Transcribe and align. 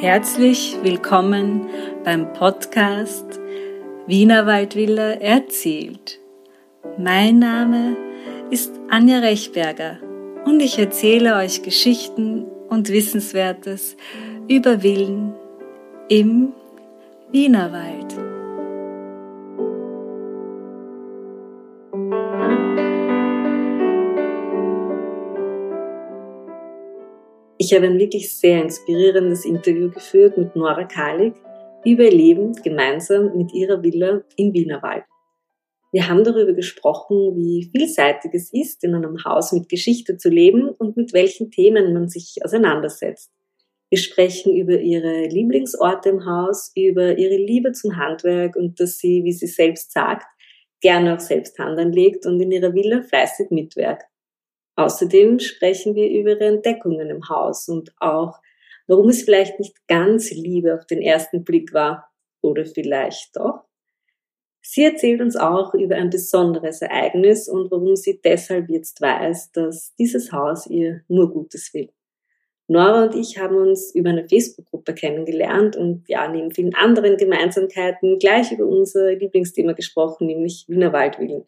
Herzlich 0.00 0.76
willkommen 0.84 1.66
beim 2.04 2.32
Podcast 2.32 3.40
Wiener 4.06 4.46
Waldvilla 4.46 5.14
erzählt. 5.14 6.20
Mein 6.98 7.40
Name 7.40 7.96
ist 8.48 8.70
Anja 8.90 9.18
Rechberger 9.18 9.98
und 10.44 10.60
ich 10.60 10.78
erzähle 10.78 11.34
euch 11.34 11.64
Geschichten 11.64 12.44
und 12.68 12.90
Wissenswertes 12.90 13.96
über 14.46 14.82
Villen 14.82 15.34
im 16.08 16.52
Wienerwald. 17.32 18.27
Ich 27.68 27.74
habe 27.74 27.84
ein 27.84 27.98
wirklich 27.98 28.32
sehr 28.32 28.62
inspirierendes 28.62 29.44
Interview 29.44 29.90
geführt 29.90 30.38
mit 30.38 30.56
Nora 30.56 30.84
Kalik 30.84 31.34
über 31.84 32.04
ihr 32.04 32.12
Leben 32.12 32.54
gemeinsam 32.54 33.36
mit 33.36 33.52
ihrer 33.52 33.82
Villa 33.82 34.22
im 34.36 34.54
Wienerwald. 34.54 35.04
Wir 35.92 36.08
haben 36.08 36.24
darüber 36.24 36.54
gesprochen, 36.54 37.36
wie 37.36 37.68
vielseitig 37.70 38.30
es 38.32 38.50
ist, 38.54 38.84
in 38.84 38.94
einem 38.94 39.22
Haus 39.22 39.52
mit 39.52 39.68
Geschichte 39.68 40.16
zu 40.16 40.30
leben 40.30 40.70
und 40.70 40.96
mit 40.96 41.12
welchen 41.12 41.50
Themen 41.50 41.92
man 41.92 42.08
sich 42.08 42.38
auseinandersetzt. 42.42 43.30
Wir 43.90 43.98
sprechen 43.98 44.56
über 44.56 44.80
ihre 44.80 45.26
Lieblingsorte 45.26 46.08
im 46.08 46.24
Haus, 46.24 46.72
über 46.74 47.18
ihre 47.18 47.36
Liebe 47.36 47.72
zum 47.72 47.98
Handwerk 47.98 48.56
und 48.56 48.80
dass 48.80 48.96
sie, 48.96 49.24
wie 49.24 49.32
sie 49.32 49.46
selbst 49.46 49.92
sagt, 49.92 50.24
gerne 50.80 51.14
auch 51.14 51.20
selbst 51.20 51.58
Hand 51.58 51.78
anlegt 51.78 52.24
und 52.24 52.40
in 52.40 52.50
ihrer 52.50 52.72
Villa 52.72 53.02
fleißig 53.02 53.50
mitwirkt. 53.50 54.06
Außerdem 54.78 55.40
sprechen 55.40 55.96
wir 55.96 56.08
über 56.08 56.30
ihre 56.30 56.44
Entdeckungen 56.44 57.10
im 57.10 57.28
Haus 57.28 57.68
und 57.68 57.92
auch, 57.98 58.38
warum 58.86 59.08
es 59.08 59.22
vielleicht 59.22 59.58
nicht 59.58 59.74
ganz 59.88 60.30
Liebe 60.30 60.72
auf 60.72 60.86
den 60.86 61.02
ersten 61.02 61.42
Blick 61.42 61.74
war 61.74 62.08
oder 62.42 62.64
vielleicht 62.64 63.36
doch. 63.36 63.64
Sie 64.62 64.84
erzählt 64.84 65.20
uns 65.20 65.34
auch 65.34 65.74
über 65.74 65.96
ein 65.96 66.10
besonderes 66.10 66.80
Ereignis 66.80 67.48
und 67.48 67.72
warum 67.72 67.96
sie 67.96 68.20
deshalb 68.24 68.70
jetzt 68.70 69.00
weiß, 69.00 69.50
dass 69.50 69.96
dieses 69.96 70.30
Haus 70.30 70.68
ihr 70.68 71.00
nur 71.08 71.32
Gutes 71.32 71.74
will. 71.74 71.90
Nora 72.68 73.06
und 73.06 73.16
ich 73.16 73.36
haben 73.36 73.56
uns 73.56 73.92
über 73.96 74.10
eine 74.10 74.28
Facebook-Gruppe 74.28 74.94
kennengelernt 74.94 75.74
und 75.74 76.08
ja, 76.08 76.28
neben 76.28 76.52
vielen 76.52 76.76
anderen 76.76 77.16
Gemeinsamkeiten 77.16 78.20
gleich 78.20 78.52
über 78.52 78.66
unser 78.66 79.10
Lieblingsthema 79.12 79.72
gesprochen, 79.72 80.28
nämlich 80.28 80.66
Wiener 80.68 80.92
Waldwillen. 80.92 81.46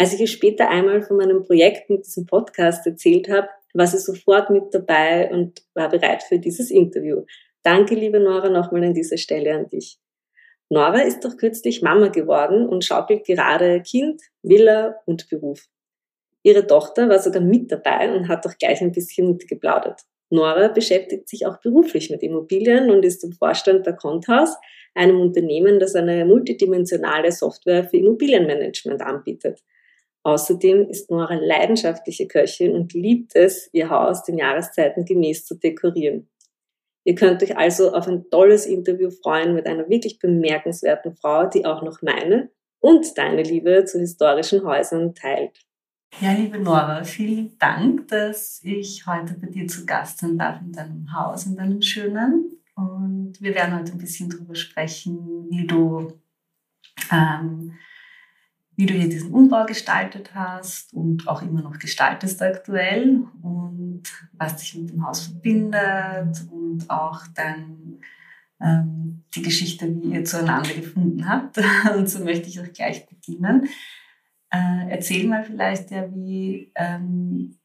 Als 0.00 0.14
ich 0.14 0.20
ihr 0.20 0.28
später 0.28 0.70
einmal 0.70 1.02
von 1.02 1.18
meinem 1.18 1.42
Projekt 1.42 1.90
mit 1.90 2.06
diesem 2.06 2.24
Podcast 2.24 2.86
erzählt 2.86 3.28
habe, 3.28 3.50
war 3.74 3.86
sie 3.86 3.98
sofort 3.98 4.48
mit 4.48 4.72
dabei 4.72 5.30
und 5.30 5.62
war 5.74 5.90
bereit 5.90 6.22
für 6.22 6.38
dieses 6.38 6.70
Interview. 6.70 7.26
Danke, 7.62 7.96
liebe 7.96 8.18
Nora, 8.18 8.48
nochmal 8.48 8.82
an 8.82 8.94
dieser 8.94 9.18
Stelle 9.18 9.54
an 9.54 9.68
dich. 9.68 9.98
Nora 10.70 11.02
ist 11.02 11.22
doch 11.22 11.36
kürzlich 11.36 11.82
Mama 11.82 12.08
geworden 12.08 12.66
und 12.66 12.82
schaukelt 12.82 13.26
gerade 13.26 13.82
Kind, 13.82 14.22
Villa 14.40 14.96
und 15.04 15.28
Beruf. 15.28 15.66
Ihre 16.42 16.66
Tochter 16.66 17.10
war 17.10 17.18
sogar 17.18 17.42
mit 17.42 17.70
dabei 17.70 18.10
und 18.10 18.28
hat 18.28 18.46
doch 18.46 18.56
gleich 18.56 18.80
ein 18.80 18.92
bisschen 18.92 19.28
mitgeplaudert. 19.28 20.00
Nora 20.30 20.68
beschäftigt 20.68 21.28
sich 21.28 21.44
auch 21.44 21.60
beruflich 21.60 22.08
mit 22.08 22.22
Immobilien 22.22 22.90
und 22.90 23.04
ist 23.04 23.22
im 23.22 23.32
Vorstand 23.32 23.84
bei 23.84 23.92
Conthaus, 23.92 24.56
einem 24.94 25.20
Unternehmen, 25.20 25.78
das 25.78 25.94
eine 25.94 26.24
multidimensionale 26.24 27.32
Software 27.32 27.84
für 27.84 27.98
Immobilienmanagement 27.98 29.02
anbietet. 29.02 29.62
Außerdem 30.22 30.88
ist 30.88 31.10
Nora 31.10 31.34
leidenschaftliche 31.34 32.26
Köchin 32.26 32.74
und 32.74 32.92
liebt 32.92 33.34
es, 33.34 33.70
ihr 33.72 33.88
Haus 33.88 34.22
den 34.24 34.38
Jahreszeiten 34.38 35.04
gemäß 35.04 35.46
zu 35.46 35.54
dekorieren. 35.54 36.28
Ihr 37.04 37.14
könnt 37.14 37.42
euch 37.42 37.56
also 37.56 37.94
auf 37.94 38.06
ein 38.06 38.28
tolles 38.30 38.66
Interview 38.66 39.10
freuen 39.10 39.54
mit 39.54 39.66
einer 39.66 39.88
wirklich 39.88 40.18
bemerkenswerten 40.18 41.16
Frau, 41.16 41.46
die 41.46 41.64
auch 41.64 41.82
noch 41.82 42.02
meine 42.02 42.50
und 42.80 43.16
deine 43.16 43.42
Liebe 43.42 43.84
zu 43.86 43.98
historischen 43.98 44.64
Häusern 44.64 45.14
teilt. 45.14 45.64
Ja, 46.20 46.32
liebe 46.32 46.58
Nora, 46.58 47.04
vielen 47.04 47.56
Dank, 47.58 48.08
dass 48.08 48.60
ich 48.62 49.06
heute 49.06 49.34
bei 49.34 49.46
dir 49.46 49.66
zu 49.68 49.86
Gast 49.86 50.18
sein 50.18 50.36
darf 50.36 50.60
in 50.60 50.72
deinem 50.72 51.14
Haus, 51.14 51.46
in 51.46 51.56
deinem 51.56 51.80
schönen. 51.80 52.60
Und 52.74 53.40
wir 53.40 53.54
werden 53.54 53.78
heute 53.78 53.92
ein 53.92 53.98
bisschen 53.98 54.28
darüber 54.28 54.54
sprechen, 54.54 55.46
wie 55.50 55.66
du 55.66 56.12
ähm, 57.12 57.72
wie 58.80 58.86
du 58.86 58.94
hier 58.94 59.10
diesen 59.10 59.32
Umbau 59.32 59.66
gestaltet 59.66 60.34
hast 60.34 60.94
und 60.94 61.28
auch 61.28 61.42
immer 61.42 61.60
noch 61.60 61.78
gestaltest 61.78 62.40
aktuell 62.40 63.24
und 63.42 64.04
was 64.32 64.56
dich 64.56 64.74
mit 64.74 64.88
dem 64.88 65.06
Haus 65.06 65.26
verbindet 65.26 66.42
und 66.50 66.88
auch 66.88 67.26
dein, 67.34 68.00
ähm, 68.58 69.22
die 69.34 69.42
Geschichte, 69.42 69.86
wie 69.94 70.14
ihr 70.14 70.24
zueinander 70.24 70.72
gefunden 70.72 71.28
habt. 71.28 71.58
Und 71.94 72.08
so 72.08 72.24
möchte 72.24 72.48
ich 72.48 72.58
auch 72.58 72.72
gleich 72.72 73.06
beginnen. 73.06 73.68
Äh, 74.50 74.88
erzähl 74.88 75.28
mal 75.28 75.44
vielleicht 75.44 75.90
ja, 75.90 76.08
wie, 76.14 76.72
ähm, 76.74 77.58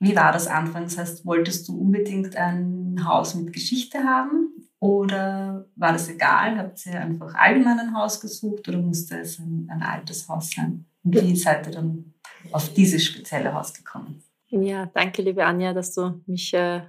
wie 0.00 0.16
war 0.16 0.32
das 0.32 0.46
anfangs? 0.46 0.96
Heißt, 0.96 1.26
wolltest 1.26 1.68
du 1.68 1.78
unbedingt 1.78 2.36
ein 2.36 3.06
Haus 3.06 3.34
mit 3.34 3.52
Geschichte 3.52 4.02
haben? 4.02 4.57
Oder 4.80 5.66
war 5.74 5.92
das 5.92 6.08
egal? 6.08 6.56
Habt 6.56 6.86
ihr 6.86 7.00
einfach 7.00 7.34
allgemein 7.34 7.80
ein 7.80 7.96
Haus 7.96 8.20
gesucht 8.20 8.68
oder 8.68 8.78
musste 8.78 9.18
es 9.18 9.38
ein, 9.38 9.68
ein 9.70 9.82
altes 9.82 10.28
Haus 10.28 10.50
sein? 10.50 10.86
Und 11.02 11.14
wie 11.20 11.34
seid 11.34 11.66
ihr 11.66 11.72
dann 11.72 12.14
auf 12.52 12.72
dieses 12.74 13.04
spezielle 13.04 13.52
Haus 13.52 13.74
gekommen? 13.74 14.22
Ja, 14.48 14.86
danke, 14.86 15.22
liebe 15.22 15.44
Anja, 15.44 15.72
dass 15.72 15.94
du 15.94 16.22
mich 16.26 16.54
äh, 16.54 16.82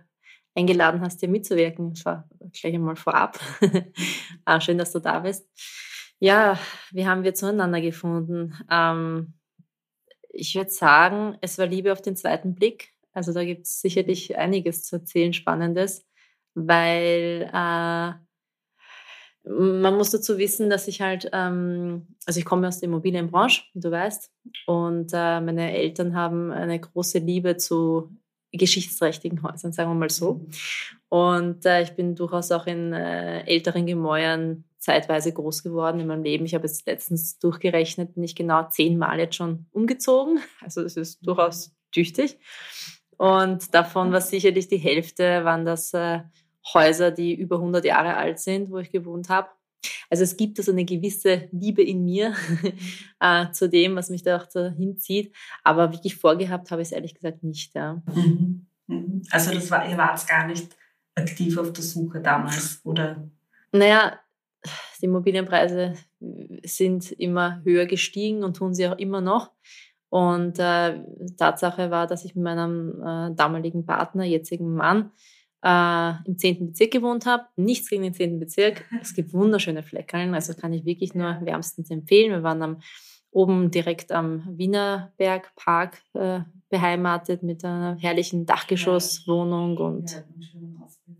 eingeladen 0.55 1.01
hast, 1.01 1.19
hier 1.19 1.29
mitzuwirken. 1.29 1.93
Das 1.93 2.05
war 2.05 2.29
gleich 2.53 2.75
einmal 2.75 2.95
vorab. 2.95 3.39
ah, 4.45 4.61
schön, 4.61 4.77
dass 4.77 4.91
du 4.91 4.99
da 4.99 5.19
bist. 5.19 5.49
Ja, 6.19 6.59
wie 6.91 7.07
haben 7.07 7.23
wir 7.23 7.33
zueinander 7.33 7.81
gefunden? 7.81 8.55
Ähm, 8.69 9.33
ich 10.29 10.53
würde 10.55 10.69
sagen, 10.69 11.37
es 11.41 11.57
war 11.57 11.65
Liebe 11.65 11.91
auf 11.91 12.01
den 12.01 12.15
zweiten 12.15 12.53
Blick. 12.53 12.93
Also 13.13 13.33
da 13.33 13.43
gibt 13.43 13.65
es 13.65 13.81
sicherlich 13.81 14.37
einiges 14.37 14.83
zu 14.83 14.97
erzählen, 14.97 15.33
Spannendes 15.33 16.05
weil 16.55 17.49
äh, 17.53 18.13
man 19.49 19.97
muss 19.97 20.11
dazu 20.11 20.37
wissen, 20.37 20.69
dass 20.69 20.87
ich 20.87 21.01
halt, 21.01 21.29
ähm, 21.33 22.07
also 22.25 22.39
ich 22.39 22.45
komme 22.45 22.67
aus 22.67 22.79
der 22.79 22.89
Immobilienbranche, 22.89 23.63
wie 23.73 23.79
du 23.79 23.91
weißt, 23.91 24.31
und 24.67 25.11
äh, 25.13 25.41
meine 25.41 25.75
Eltern 25.75 26.15
haben 26.15 26.51
eine 26.51 26.79
große 26.79 27.19
Liebe 27.19 27.57
zu 27.57 28.11
geschichtsträchtigen 28.51 29.43
Häusern, 29.43 29.71
sagen 29.73 29.91
wir 29.91 29.95
mal 29.95 30.09
so. 30.09 30.45
Und 31.09 31.65
äh, 31.65 31.83
ich 31.83 31.91
bin 31.91 32.15
durchaus 32.15 32.51
auch 32.51 32.67
in 32.67 32.93
äh, 32.93 33.41
älteren 33.45 33.85
Gemäuern 33.85 34.65
zeitweise 34.77 35.33
groß 35.33 35.63
geworden 35.63 35.99
in 35.99 36.07
meinem 36.07 36.23
Leben. 36.23 36.45
Ich 36.45 36.55
habe 36.55 36.65
jetzt 36.65 36.85
letztens 36.87 37.37
durchgerechnet, 37.39 38.15
bin 38.15 38.23
ich 38.23 38.35
genau 38.35 38.67
zehnmal 38.69 39.19
jetzt 39.19 39.35
schon 39.35 39.67
umgezogen. 39.71 40.39
Also 40.61 40.83
das 40.83 40.97
ist 40.97 41.25
durchaus 41.25 41.75
tüchtig. 41.91 42.37
Und 43.19 43.73
davon 43.75 44.13
war 44.13 44.21
sicherlich 44.21 44.69
die 44.69 44.77
Hälfte 44.77 45.43
waren 45.43 45.65
das 45.65 45.93
äh, 45.93 46.21
Häuser, 46.73 47.11
die 47.11 47.35
über 47.35 47.57
100 47.57 47.83
Jahre 47.83 48.15
alt 48.15 48.39
sind, 48.39 48.71
wo 48.71 48.77
ich 48.77 48.91
gewohnt 48.91 49.27
habe. 49.27 49.49
Also 50.09 50.23
es 50.23 50.37
gibt 50.37 50.57
also 50.57 50.71
eine 50.71 50.85
gewisse 50.85 51.49
Liebe 51.51 51.83
in 51.83 52.05
mir 52.05 52.33
äh, 53.19 53.51
zu 53.51 53.67
dem, 53.67 53.97
was 53.97 54.09
mich 54.09 54.23
da 54.23 54.37
auch 54.37 54.45
dahin 54.45 54.97
zieht. 54.97 55.35
Aber 55.65 55.91
wirklich 55.91 56.15
vorgehabt 56.15 56.71
habe 56.71 56.81
ich 56.81 56.87
es 56.87 56.91
ehrlich 56.93 57.13
gesagt 57.13 57.43
nicht. 57.43 57.75
Ja. 57.75 58.01
Mhm. 58.13 58.67
Mhm. 58.87 59.23
Also 59.31 59.53
das 59.53 59.69
war, 59.69 59.89
ihr 59.89 59.97
wart 59.97 60.25
gar 60.25 60.47
nicht 60.47 60.77
aktiv 61.13 61.57
auf 61.57 61.73
der 61.73 61.83
Suche 61.83 62.21
damals, 62.21 62.79
oder? 62.85 63.29
Naja, 63.73 64.17
die 65.01 65.05
Immobilienpreise 65.05 65.95
sind 66.63 67.11
immer 67.11 67.61
höher 67.65 67.85
gestiegen 67.85 68.45
und 68.45 68.55
tun 68.55 68.73
sie 68.73 68.87
auch 68.87 68.97
immer 68.97 69.19
noch. 69.19 69.51
Und 70.09 70.57
äh, 70.59 71.03
Tatsache 71.37 71.91
war, 71.91 72.07
dass 72.07 72.25
ich 72.25 72.35
mit 72.35 72.43
meinem 72.43 73.01
äh, 73.01 73.35
damaligen 73.35 73.85
Partner, 73.85 74.23
jetzigen 74.23 74.73
Mann, 74.73 75.11
äh, 75.63 76.13
im 76.25 76.37
10. 76.37 76.67
Bezirk 76.67 76.91
gewohnt 76.91 77.25
habe. 77.25 77.45
Nichts 77.55 77.89
gegen 77.89 78.03
den 78.03 78.13
10. 78.13 78.39
Bezirk. 78.39 78.85
Es 79.01 79.13
gibt 79.13 79.33
wunderschöne 79.33 79.83
Fleckeln, 79.83 80.33
also 80.33 80.53
kann 80.53 80.73
ich 80.73 80.85
wirklich 80.85 81.13
nur 81.13 81.39
wärmstens 81.41 81.91
empfehlen. 81.91 82.31
Wir 82.31 82.43
waren 82.43 82.61
am, 82.61 82.81
oben 83.31 83.69
direkt 83.69 84.11
am 84.11 84.43
Wienerberg 84.57 85.53
Park 85.55 86.01
äh, 86.13 86.39
beheimatet 86.69 87.43
mit 87.43 87.63
einer 87.63 87.97
herrlichen 87.99 88.45
Dachgeschosswohnung 88.45 89.77
und 89.77 90.23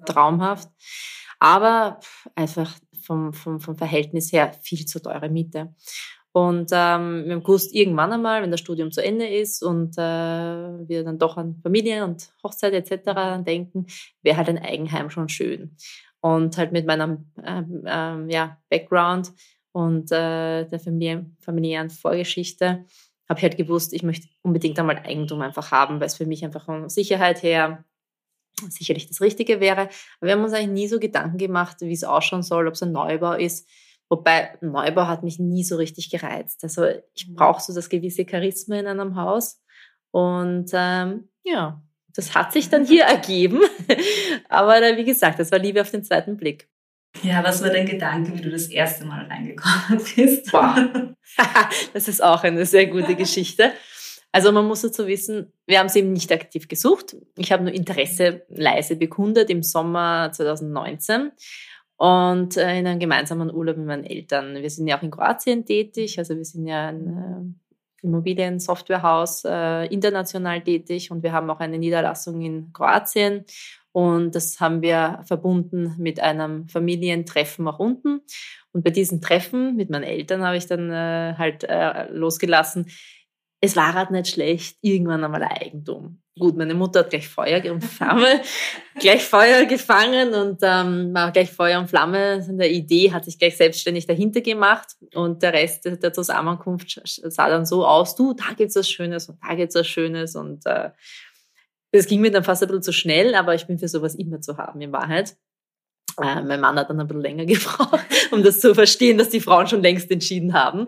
traumhaft. 0.06 0.70
Aber 1.40 2.00
einfach 2.36 2.76
vom, 3.02 3.34
vom, 3.34 3.60
vom 3.60 3.76
Verhältnis 3.76 4.32
her 4.32 4.54
viel 4.62 4.86
zu 4.86 5.02
teure 5.02 5.30
Miete. 5.30 5.74
Und 6.32 6.70
ähm, 6.72 7.26
wir 7.26 7.36
haben 7.36 7.60
irgendwann 7.72 8.14
einmal, 8.14 8.42
wenn 8.44 8.52
das 8.52 8.60
Studium 8.60 8.92
zu 8.92 9.04
Ende 9.04 9.28
ist 9.28 9.64
und 9.64 9.98
äh, 9.98 10.02
wir 10.02 11.04
dann 11.04 11.18
doch 11.18 11.38
an 11.38 11.60
Familie 11.64 12.04
und 12.04 12.30
Hochzeit 12.44 12.74
etc. 12.74 13.44
denken, 13.44 13.88
wäre 14.22 14.38
halt 14.38 14.50
ein 14.50 14.60
Eigenheim 14.60 15.10
schon 15.10 15.30
schön. 15.30 15.76
Und 16.22 16.58
halt 16.58 16.72
mit 16.72 16.86
meinem 16.86 17.32
ähm, 17.44 17.84
ähm, 17.88 18.30
ja, 18.30 18.58
Background 18.70 19.32
und 19.72 20.12
äh, 20.12 20.66
der 20.66 20.80
Familie, 20.80 21.26
familiären 21.40 21.90
Vorgeschichte 21.90 22.86
habe 23.28 23.40
ich 23.40 23.44
halt 23.44 23.58
gewusst, 23.58 23.94
ich 23.94 24.04
möchte 24.04 24.28
unbedingt 24.42 24.80
einmal 24.80 24.98
Eigentum 24.98 25.42
einfach 25.42 25.72
haben, 25.72 26.00
weil 26.00 26.08
es 26.08 26.16
für 26.16 26.26
mich 26.26 26.44
einfach 26.44 26.66
von 26.66 26.90
Sicherheit 26.90 27.44
her 27.44 27.86
sicherlich 28.70 29.08
das 29.08 29.22
Richtige 29.22 29.60
wäre. 29.60 29.82
Aber 30.20 30.28
wir 30.28 30.32
haben 30.34 30.44
uns 30.44 30.54
eigentlich 30.54 30.70
nie 30.70 30.88
so 30.88 31.00
Gedanken 31.00 31.38
gemacht, 31.38 31.78
wie 31.82 31.94
es 31.94 32.04
ausschauen 32.04 32.44
soll, 32.44 32.68
ob 32.68 32.74
es 32.74 32.84
ein 32.84 32.92
Neubau 32.92 33.34
ist. 33.34 33.70
Wobei 34.10 34.58
Neubau 34.62 35.08
hat 35.08 35.24
mich 35.24 35.38
nie 35.38 35.64
so 35.64 35.76
richtig 35.76 36.10
gereizt. 36.10 36.64
Also 36.64 36.86
ich 37.14 37.30
mhm. 37.30 37.36
brauche 37.36 37.62
so 37.62 37.74
das 37.74 37.90
gewisse 37.90 38.26
Charisma 38.30 38.78
in 38.80 38.88
einem 38.88 39.16
Haus. 39.16 39.62
Und 40.12 40.72
ähm, 40.74 41.30
ja, 41.44 41.82
das 42.16 42.34
hat 42.34 42.52
sich 42.52 42.70
dann 42.70 42.86
hier 42.86 43.04
ergeben. 43.06 43.62
Aber 44.50 44.82
wie 44.98 45.06
gesagt, 45.06 45.40
das 45.40 45.52
war 45.52 45.60
Liebe 45.60 45.82
auf 45.82 45.92
den 45.92 46.04
zweiten 46.04 46.38
Blick. 46.38 46.68
Ja, 47.24 47.44
was 47.44 47.62
war 47.64 47.70
dein 47.70 47.88
Gedanke, 47.88 48.36
wie 48.36 48.42
du 48.42 48.52
das 48.52 48.68
erste 48.68 49.06
Mal 49.06 49.26
reingekommen 49.26 50.04
bist? 50.16 50.52
Wow. 50.54 51.14
das 51.94 52.08
ist 52.08 52.24
auch 52.24 52.44
eine 52.44 52.66
sehr 52.66 52.88
gute 52.88 53.16
Geschichte. 53.16 53.74
Also 54.32 54.52
man 54.52 54.66
muss 54.66 54.82
dazu 54.82 55.08
wissen, 55.08 55.54
wir 55.66 55.80
haben 55.80 55.88
es 55.88 55.96
eben 55.96 56.14
nicht 56.14 56.32
aktiv 56.32 56.68
gesucht. 56.68 57.16
Ich 57.36 57.52
habe 57.52 57.64
nur 57.64 57.74
Interesse 57.74 58.46
leise 58.50 58.96
bekundet 58.96 59.50
im 59.50 59.64
Sommer 59.64 60.32
2019 60.32 61.32
und 62.00 62.56
äh, 62.56 62.80
in 62.80 62.88
einem 62.88 63.00
gemeinsamen 63.00 63.54
Urlaub 63.54 63.76
mit 63.76 63.86
meinen 63.86 64.06
Eltern. 64.06 64.56
Wir 64.56 64.70
sind 64.70 64.88
ja 64.88 64.98
auch 64.98 65.04
in 65.04 65.12
Kroatien 65.12 65.66
tätig, 65.66 66.18
also 66.18 66.36
wir 66.36 66.46
sind 66.46 66.66
ja 66.66 66.88
ein 66.88 67.58
äh, 68.02 68.06
Immobiliensoftwarehaus 68.06 69.44
äh, 69.46 69.86
international 69.94 70.62
tätig 70.62 71.12
und 71.12 71.24
wir 71.24 71.34
haben 71.34 71.50
auch 71.50 71.60
eine 71.60 71.78
Niederlassung 71.78 72.42
in 72.42 72.72
Kroatien 72.72 73.44
und 73.92 74.34
das 74.34 74.62
haben 74.62 74.82
wir 74.82 75.22
verbunden 75.26 75.96
mit 75.98 76.22
einem 76.22 76.70
Familientreffen 76.70 77.68
auch 77.68 77.80
unten. 77.80 78.22
Und 78.72 78.84
bei 78.84 78.92
diesen 78.92 79.20
Treffen 79.20 79.76
mit 79.76 79.90
meinen 79.90 80.04
Eltern 80.04 80.44
habe 80.44 80.56
ich 80.56 80.68
dann 80.68 80.90
äh, 80.92 81.34
halt 81.38 81.66
äh, 81.66 82.10
losgelassen, 82.12 82.86
es 83.62 83.76
war 83.76 83.94
halt 83.94 84.12
nicht 84.12 84.28
schlecht, 84.28 84.78
irgendwann 84.80 85.26
einmal 85.26 85.44
Eigentum. 85.44 86.22
Gut, 86.40 86.56
meine 86.56 86.74
Mutter 86.74 87.02
hat 87.02 87.10
gleich 87.10 87.28
Feuer 87.28 87.62
und 87.72 87.84
Flamme, 87.84 88.42
gleich 89.00 89.24
Feuer 89.24 89.66
gefangen 89.66 90.34
und 90.34 90.60
ähm, 90.64 91.14
war 91.14 91.32
gleich 91.32 91.52
Feuer 91.52 91.80
und 91.80 91.90
Flamme. 91.90 92.46
Der 92.50 92.72
Idee 92.72 93.12
hat 93.12 93.26
sich 93.26 93.38
gleich 93.38 93.58
selbstständig 93.58 94.08
dahinter 94.08 94.42
gemacht 94.42 94.96
und 95.14 95.44
der 95.44 95.54
Rest 95.54 95.86
der 95.86 96.14
Zusammenkunft 96.14 97.02
sah 97.06 97.50
dann 97.50 97.66
so 97.66 97.86
aus, 97.86 98.16
du, 98.16 98.34
da 98.34 98.54
gibt's 98.56 98.76
was 98.76 98.90
Schönes 98.90 99.28
und 99.28 99.38
da 99.44 99.54
gibt's 99.56 99.76
was 99.76 99.88
Schönes 99.88 100.36
und 100.36 100.66
äh, 100.66 100.92
das 101.92 102.06
ging 102.06 102.22
mir 102.22 102.32
dann 102.32 102.44
fast 102.44 102.62
ein 102.64 102.68
bisschen 102.68 102.84
zu 102.84 102.94
schnell, 102.94 103.36
aber 103.36 103.56
ich 103.56 103.68
bin 103.68 103.78
für 103.78 103.88
sowas 103.88 104.16
immer 104.16 104.40
zu 104.40 104.58
haben 104.58 104.80
in 104.80 104.94
Wahrheit. 104.94 105.36
Äh, 106.22 106.42
mein 106.42 106.60
Mann 106.60 106.78
hat 106.78 106.90
dann 106.90 107.00
ein 107.00 107.08
bisschen 107.08 107.22
länger 107.22 107.46
gebraucht, 107.48 108.06
um 108.32 108.44
das 108.44 108.60
zu 108.60 108.74
verstehen, 108.74 109.18
dass 109.18 109.30
die 109.30 109.42
Frauen 109.42 109.68
schon 109.68 109.82
längst 109.82 110.10
entschieden 110.12 110.54
haben. 110.54 110.88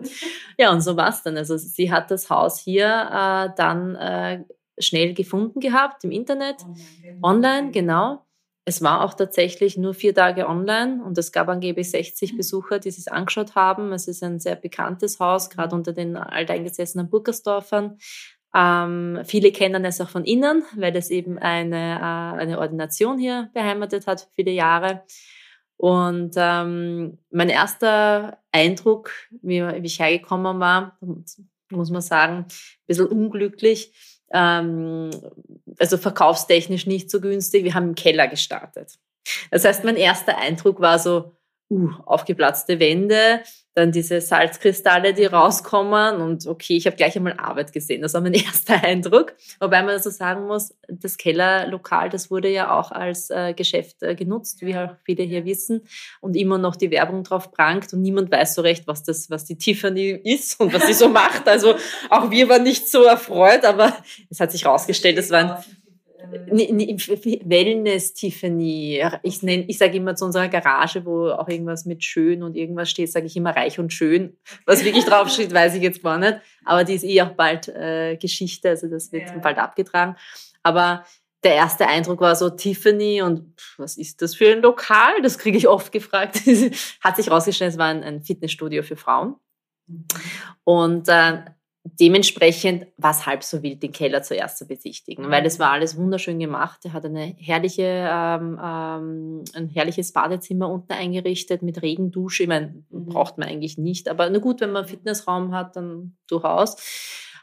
Ja, 0.58 0.72
und 0.72 0.80
so 0.80 0.96
war's 0.96 1.22
dann. 1.22 1.36
Also 1.36 1.56
sie 1.56 1.92
hat 1.92 2.10
das 2.10 2.30
Haus 2.30 2.58
hier 2.58 2.86
äh, 2.86 3.54
dann 3.56 3.94
äh, 3.96 4.44
schnell 4.78 5.14
gefunden 5.14 5.60
gehabt 5.60 6.04
im 6.04 6.10
Internet, 6.10 6.56
online, 7.22 7.70
genau. 7.70 8.24
Es 8.64 8.80
war 8.80 9.04
auch 9.04 9.14
tatsächlich 9.14 9.76
nur 9.76 9.92
vier 9.92 10.14
Tage 10.14 10.48
online 10.48 11.02
und 11.02 11.18
es 11.18 11.32
gab 11.32 11.48
angeblich 11.48 11.90
60 11.90 12.36
Besucher, 12.36 12.78
die 12.78 12.90
es 12.90 13.08
angeschaut 13.08 13.56
haben. 13.56 13.92
Es 13.92 14.06
ist 14.06 14.22
ein 14.22 14.38
sehr 14.38 14.54
bekanntes 14.54 15.18
Haus, 15.18 15.50
gerade 15.50 15.74
unter 15.74 15.92
den 15.92 16.16
alteingesessenen 16.16 17.10
Burgersdorfern. 17.10 17.98
Ähm, 18.54 19.20
viele 19.24 19.50
kennen 19.50 19.84
es 19.84 20.00
auch 20.00 20.10
von 20.10 20.24
innen, 20.24 20.62
weil 20.76 20.94
es 20.96 21.10
eben 21.10 21.38
eine, 21.38 21.96
äh, 21.96 22.40
eine 22.40 22.58
Ordination 22.58 23.18
hier 23.18 23.50
beheimatet 23.52 24.06
hat, 24.06 24.28
viele 24.34 24.52
Jahre. 24.52 25.02
Und 25.76 26.34
ähm, 26.36 27.18
mein 27.30 27.48
erster 27.48 28.38
Eindruck, 28.52 29.10
wie, 29.30 29.62
wie 29.62 29.86
ich 29.86 29.98
hergekommen 29.98 30.60
war, 30.60 30.96
muss 31.70 31.90
man 31.90 32.02
sagen, 32.02 32.36
ein 32.36 32.46
bisschen 32.86 33.08
unglücklich. 33.08 33.92
Ähm, 34.32 35.10
also 35.78 35.96
verkaufstechnisch 35.96 36.86
nicht 36.86 37.10
so 37.10 37.20
günstig. 37.20 37.64
Wir 37.64 37.74
haben 37.74 37.88
im 37.90 37.94
Keller 37.94 38.28
gestartet. 38.28 38.98
Das 39.50 39.64
heißt, 39.64 39.84
mein 39.84 39.96
erster 39.96 40.38
Eindruck 40.38 40.80
war 40.80 40.98
so, 40.98 41.36
uh, 41.72 41.90
aufgeplatzte 42.04 42.78
Wände, 42.78 43.42
dann 43.74 43.90
diese 43.90 44.20
Salzkristalle, 44.20 45.14
die 45.14 45.24
rauskommen 45.24 46.20
und 46.20 46.46
okay, 46.46 46.76
ich 46.76 46.86
habe 46.86 46.96
gleich 46.96 47.16
einmal 47.16 47.34
Arbeit 47.38 47.72
gesehen. 47.72 48.02
Das 48.02 48.12
war 48.12 48.20
mein 48.20 48.34
erster 48.34 48.84
Eindruck. 48.84 49.34
Wobei 49.60 49.82
man 49.82 49.90
so 49.90 49.94
also 49.94 50.10
sagen 50.10 50.46
muss, 50.46 50.74
das 50.88 51.16
Kellerlokal, 51.16 52.10
das 52.10 52.30
wurde 52.30 52.50
ja 52.50 52.78
auch 52.78 52.92
als 52.92 53.30
äh, 53.30 53.54
Geschäft 53.54 54.02
äh, 54.02 54.14
genutzt, 54.14 54.60
wie 54.60 54.76
auch 54.76 54.90
viele 55.04 55.22
hier 55.22 55.46
wissen, 55.46 55.82
und 56.20 56.36
immer 56.36 56.58
noch 56.58 56.76
die 56.76 56.90
Werbung 56.90 57.24
drauf 57.24 57.50
prangt 57.50 57.92
und 57.94 58.02
niemand 58.02 58.30
weiß 58.30 58.54
so 58.54 58.62
recht, 58.62 58.86
was 58.86 59.02
das, 59.02 59.30
was 59.30 59.46
die 59.46 59.56
Tiffany 59.56 60.10
ist 60.22 60.60
und 60.60 60.74
was 60.74 60.86
sie 60.86 60.92
so 60.92 61.08
macht. 61.08 61.48
Also 61.48 61.74
auch 62.10 62.30
wir 62.30 62.48
waren 62.50 62.64
nicht 62.64 62.90
so 62.90 63.04
erfreut, 63.04 63.64
aber 63.64 63.96
es 64.28 64.40
hat 64.40 64.52
sich 64.52 64.66
rausgestellt, 64.66 65.16
es 65.16 65.30
waren 65.30 65.56
Wellness 66.32 68.14
Tiffany. 68.14 69.02
Ich 69.22 69.42
nenne, 69.42 69.64
ich 69.68 69.78
sage 69.78 69.96
immer 69.96 70.14
zu 70.14 70.24
unserer 70.24 70.48
Garage, 70.48 71.04
wo 71.04 71.30
auch 71.30 71.48
irgendwas 71.48 71.84
mit 71.84 72.02
schön 72.04 72.42
und 72.42 72.56
irgendwas 72.56 72.90
steht, 72.90 73.12
sage 73.12 73.26
ich 73.26 73.36
immer 73.36 73.54
reich 73.54 73.78
und 73.78 73.92
schön. 73.92 74.36
Was 74.66 74.84
wirklich 74.84 75.04
draufsteht, 75.04 75.52
weiß 75.54 75.74
ich 75.74 75.82
jetzt 75.82 76.02
gar 76.02 76.18
nicht. 76.18 76.40
Aber 76.64 76.84
die 76.84 76.94
ist 76.94 77.04
eh 77.04 77.22
auch 77.22 77.30
bald 77.30 77.68
äh, 77.68 78.16
Geschichte, 78.16 78.70
also 78.70 78.88
das 78.88 79.12
wird 79.12 79.28
ja. 79.28 79.38
bald 79.38 79.58
abgetragen. 79.58 80.16
Aber 80.62 81.04
der 81.44 81.54
erste 81.54 81.88
Eindruck 81.88 82.20
war 82.20 82.36
so 82.36 82.50
Tiffany 82.50 83.22
und 83.22 83.58
pff, 83.58 83.78
was 83.78 83.96
ist 83.96 84.22
das 84.22 84.34
für 84.34 84.52
ein 84.52 84.62
Lokal? 84.62 85.22
Das 85.22 85.38
kriege 85.38 85.58
ich 85.58 85.68
oft 85.68 85.92
gefragt. 85.92 86.40
Hat 87.00 87.16
sich 87.16 87.30
rausgestellt, 87.30 87.72
es 87.72 87.78
war 87.78 87.88
ein, 87.88 88.04
ein 88.04 88.22
Fitnessstudio 88.22 88.82
für 88.82 88.96
Frauen. 88.96 89.34
Mhm. 89.86 90.04
Und 90.64 91.08
äh, 91.08 91.42
dementsprechend 91.84 92.86
war 92.96 93.10
es 93.10 93.26
halb 93.26 93.42
so 93.42 93.62
wild, 93.62 93.82
den 93.82 93.92
Keller 93.92 94.22
zuerst 94.22 94.58
zu 94.58 94.66
besichtigen, 94.66 95.28
weil 95.30 95.44
es 95.44 95.58
war 95.58 95.72
alles 95.72 95.96
wunderschön 95.96 96.38
gemacht. 96.38 96.80
Er 96.84 96.92
hat 96.92 97.04
eine 97.04 97.34
herrliche, 97.38 97.82
ähm, 97.82 98.58
ähm, 98.62 99.44
ein 99.54 99.68
herrliches 99.68 100.12
Badezimmer 100.12 100.70
unten 100.70 100.92
eingerichtet 100.92 101.62
mit 101.62 101.82
Regendusche. 101.82 102.44
Ich 102.44 102.48
meine, 102.48 102.84
mhm. 102.90 103.06
braucht 103.06 103.38
man 103.38 103.48
eigentlich 103.48 103.78
nicht, 103.78 104.08
aber 104.08 104.30
na 104.30 104.38
gut, 104.38 104.60
wenn 104.60 104.70
man 104.70 104.84
einen 104.84 104.90
Fitnessraum 104.90 105.52
hat, 105.54 105.76
dann 105.76 106.16
durchaus. 106.28 106.76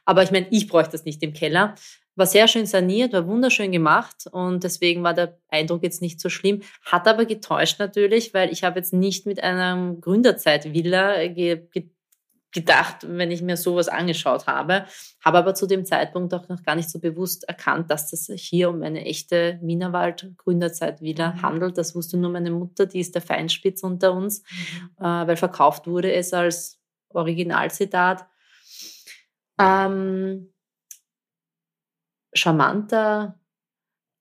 Aber 0.05 0.23
ich 0.23 0.31
meine, 0.31 0.47
ich 0.51 0.67
bräuchte 0.67 0.93
das 0.93 1.05
nicht 1.05 1.21
im 1.21 1.33
Keller. 1.33 1.75
War 2.15 2.25
sehr 2.25 2.47
schön 2.47 2.65
saniert, 2.65 3.13
war 3.13 3.27
wunderschön 3.27 3.71
gemacht 3.71 4.25
und 4.31 4.63
deswegen 4.63 5.03
war 5.03 5.13
der 5.13 5.37
Eindruck 5.49 5.83
jetzt 5.83 6.01
nicht 6.01 6.19
so 6.19 6.29
schlimm. 6.29 6.61
Hat 6.83 7.07
aber 7.07 7.25
getäuscht 7.25 7.79
natürlich, 7.79 8.33
weil 8.33 8.51
ich 8.51 8.63
habe 8.63 8.79
jetzt 8.79 8.93
nicht 8.93 9.25
mit 9.25 9.43
einer 9.43 9.95
Gründerzeit-Villa 9.99 11.27
ge 11.27 11.67
gedacht, 12.51 13.05
wenn 13.07 13.31
ich 13.31 13.41
mir 13.41 13.57
sowas 13.57 13.87
angeschaut 13.89 14.47
habe, 14.47 14.85
habe 15.23 15.37
aber 15.37 15.53
zu 15.53 15.67
dem 15.67 15.85
Zeitpunkt 15.85 16.33
auch 16.33 16.49
noch 16.49 16.63
gar 16.63 16.75
nicht 16.75 16.89
so 16.89 16.99
bewusst 16.99 17.43
erkannt, 17.47 17.91
dass 17.91 18.09
das 18.09 18.29
hier 18.35 18.69
um 18.69 18.81
eine 18.81 19.05
echte 19.05 19.59
Wienerwald 19.61 20.33
Gründerzeit 20.37 21.01
wieder 21.01 21.33
mhm. 21.33 21.41
handelt. 21.43 21.77
Das 21.77 21.95
wusste 21.95 22.17
nur 22.17 22.31
meine 22.31 22.51
Mutter, 22.51 22.85
die 22.85 22.99
ist 22.99 23.13
der 23.13 23.21
Feinspitz 23.21 23.83
unter 23.83 24.13
uns, 24.13 24.41
mhm. 24.41 25.05
äh, 25.05 25.27
weil 25.27 25.37
verkauft 25.37 25.87
wurde 25.87 26.11
es 26.11 26.33
als 26.33 26.79
Originalzitat. 27.09 28.25
Ähm, 29.59 30.53
charmanter 32.33 33.39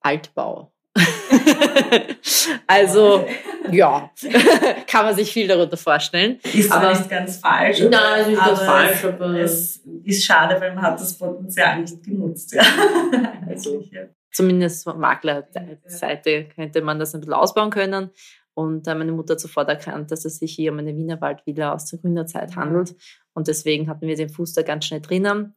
Altbau. 0.00 0.72
also 2.66 3.24
ja, 3.72 4.10
kann 4.86 5.06
man 5.06 5.14
sich 5.14 5.32
viel 5.32 5.48
darunter 5.48 5.76
vorstellen. 5.76 6.38
Ist 6.52 6.70
aber 6.70 6.90
nicht 6.90 7.08
ganz 7.08 7.38
falsch. 7.38 7.80
Nein, 7.80 8.20
ist 8.20 8.28
nicht 8.28 8.44
ganz 8.44 8.60
falsch. 8.60 9.04
Aber 9.04 9.34
es 9.38 9.82
ist 10.04 10.24
schade, 10.24 10.60
weil 10.60 10.74
man 10.74 10.84
hat 10.84 11.00
das 11.00 11.16
Potenzial 11.16 11.80
nicht 11.80 12.02
genutzt. 12.02 12.54
Ja. 12.54 12.62
also, 13.48 13.84
Zumindest 14.32 14.84
von 14.84 15.00
Maklerseite 15.00 16.48
könnte 16.54 16.82
man 16.82 16.98
das 16.98 17.14
ein 17.14 17.20
bisschen 17.20 17.34
ausbauen 17.34 17.70
können. 17.70 18.10
Und 18.54 18.88
äh, 18.88 18.94
meine 18.94 19.12
Mutter 19.12 19.34
hat 19.34 19.40
sofort 19.40 19.68
erkannt, 19.68 20.10
dass 20.10 20.24
es 20.24 20.38
sich 20.38 20.52
hier 20.52 20.72
um 20.72 20.78
eine 20.78 20.96
Wienerwaldvilla 20.96 21.72
aus 21.72 21.86
der 21.86 22.00
Gründerzeit 22.00 22.56
handelt. 22.56 22.96
Und 23.32 23.46
deswegen 23.46 23.88
hatten 23.88 24.06
wir 24.06 24.16
den 24.16 24.28
Fuß 24.28 24.52
da 24.52 24.62
ganz 24.62 24.84
schnell 24.86 25.00
drinnen. 25.00 25.54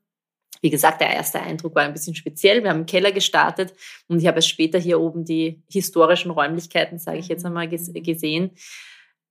Wie 0.62 0.70
gesagt, 0.70 1.01
der 1.01 1.13
erste 1.13 1.41
Eindruck 1.41 1.75
war 1.75 1.84
ein 1.84 1.94
bisschen 1.94 2.15
speziell. 2.15 2.63
Wir 2.63 2.70
haben 2.70 2.82
im 2.82 2.86
Keller 2.86 3.12
gestartet 3.12 3.74
und 4.08 4.20
ich 4.20 4.27
habe 4.27 4.39
es 4.39 4.48
später 4.48 4.77
hier 4.77 5.00
oben 5.00 5.25
die 5.25 5.63
historischen 5.70 6.32
Räumlichkeiten, 6.32 7.00
sage 7.00 7.18
ich 7.18 7.27
jetzt 7.27 7.46
einmal, 7.46 7.68
gesehen. 7.68 8.51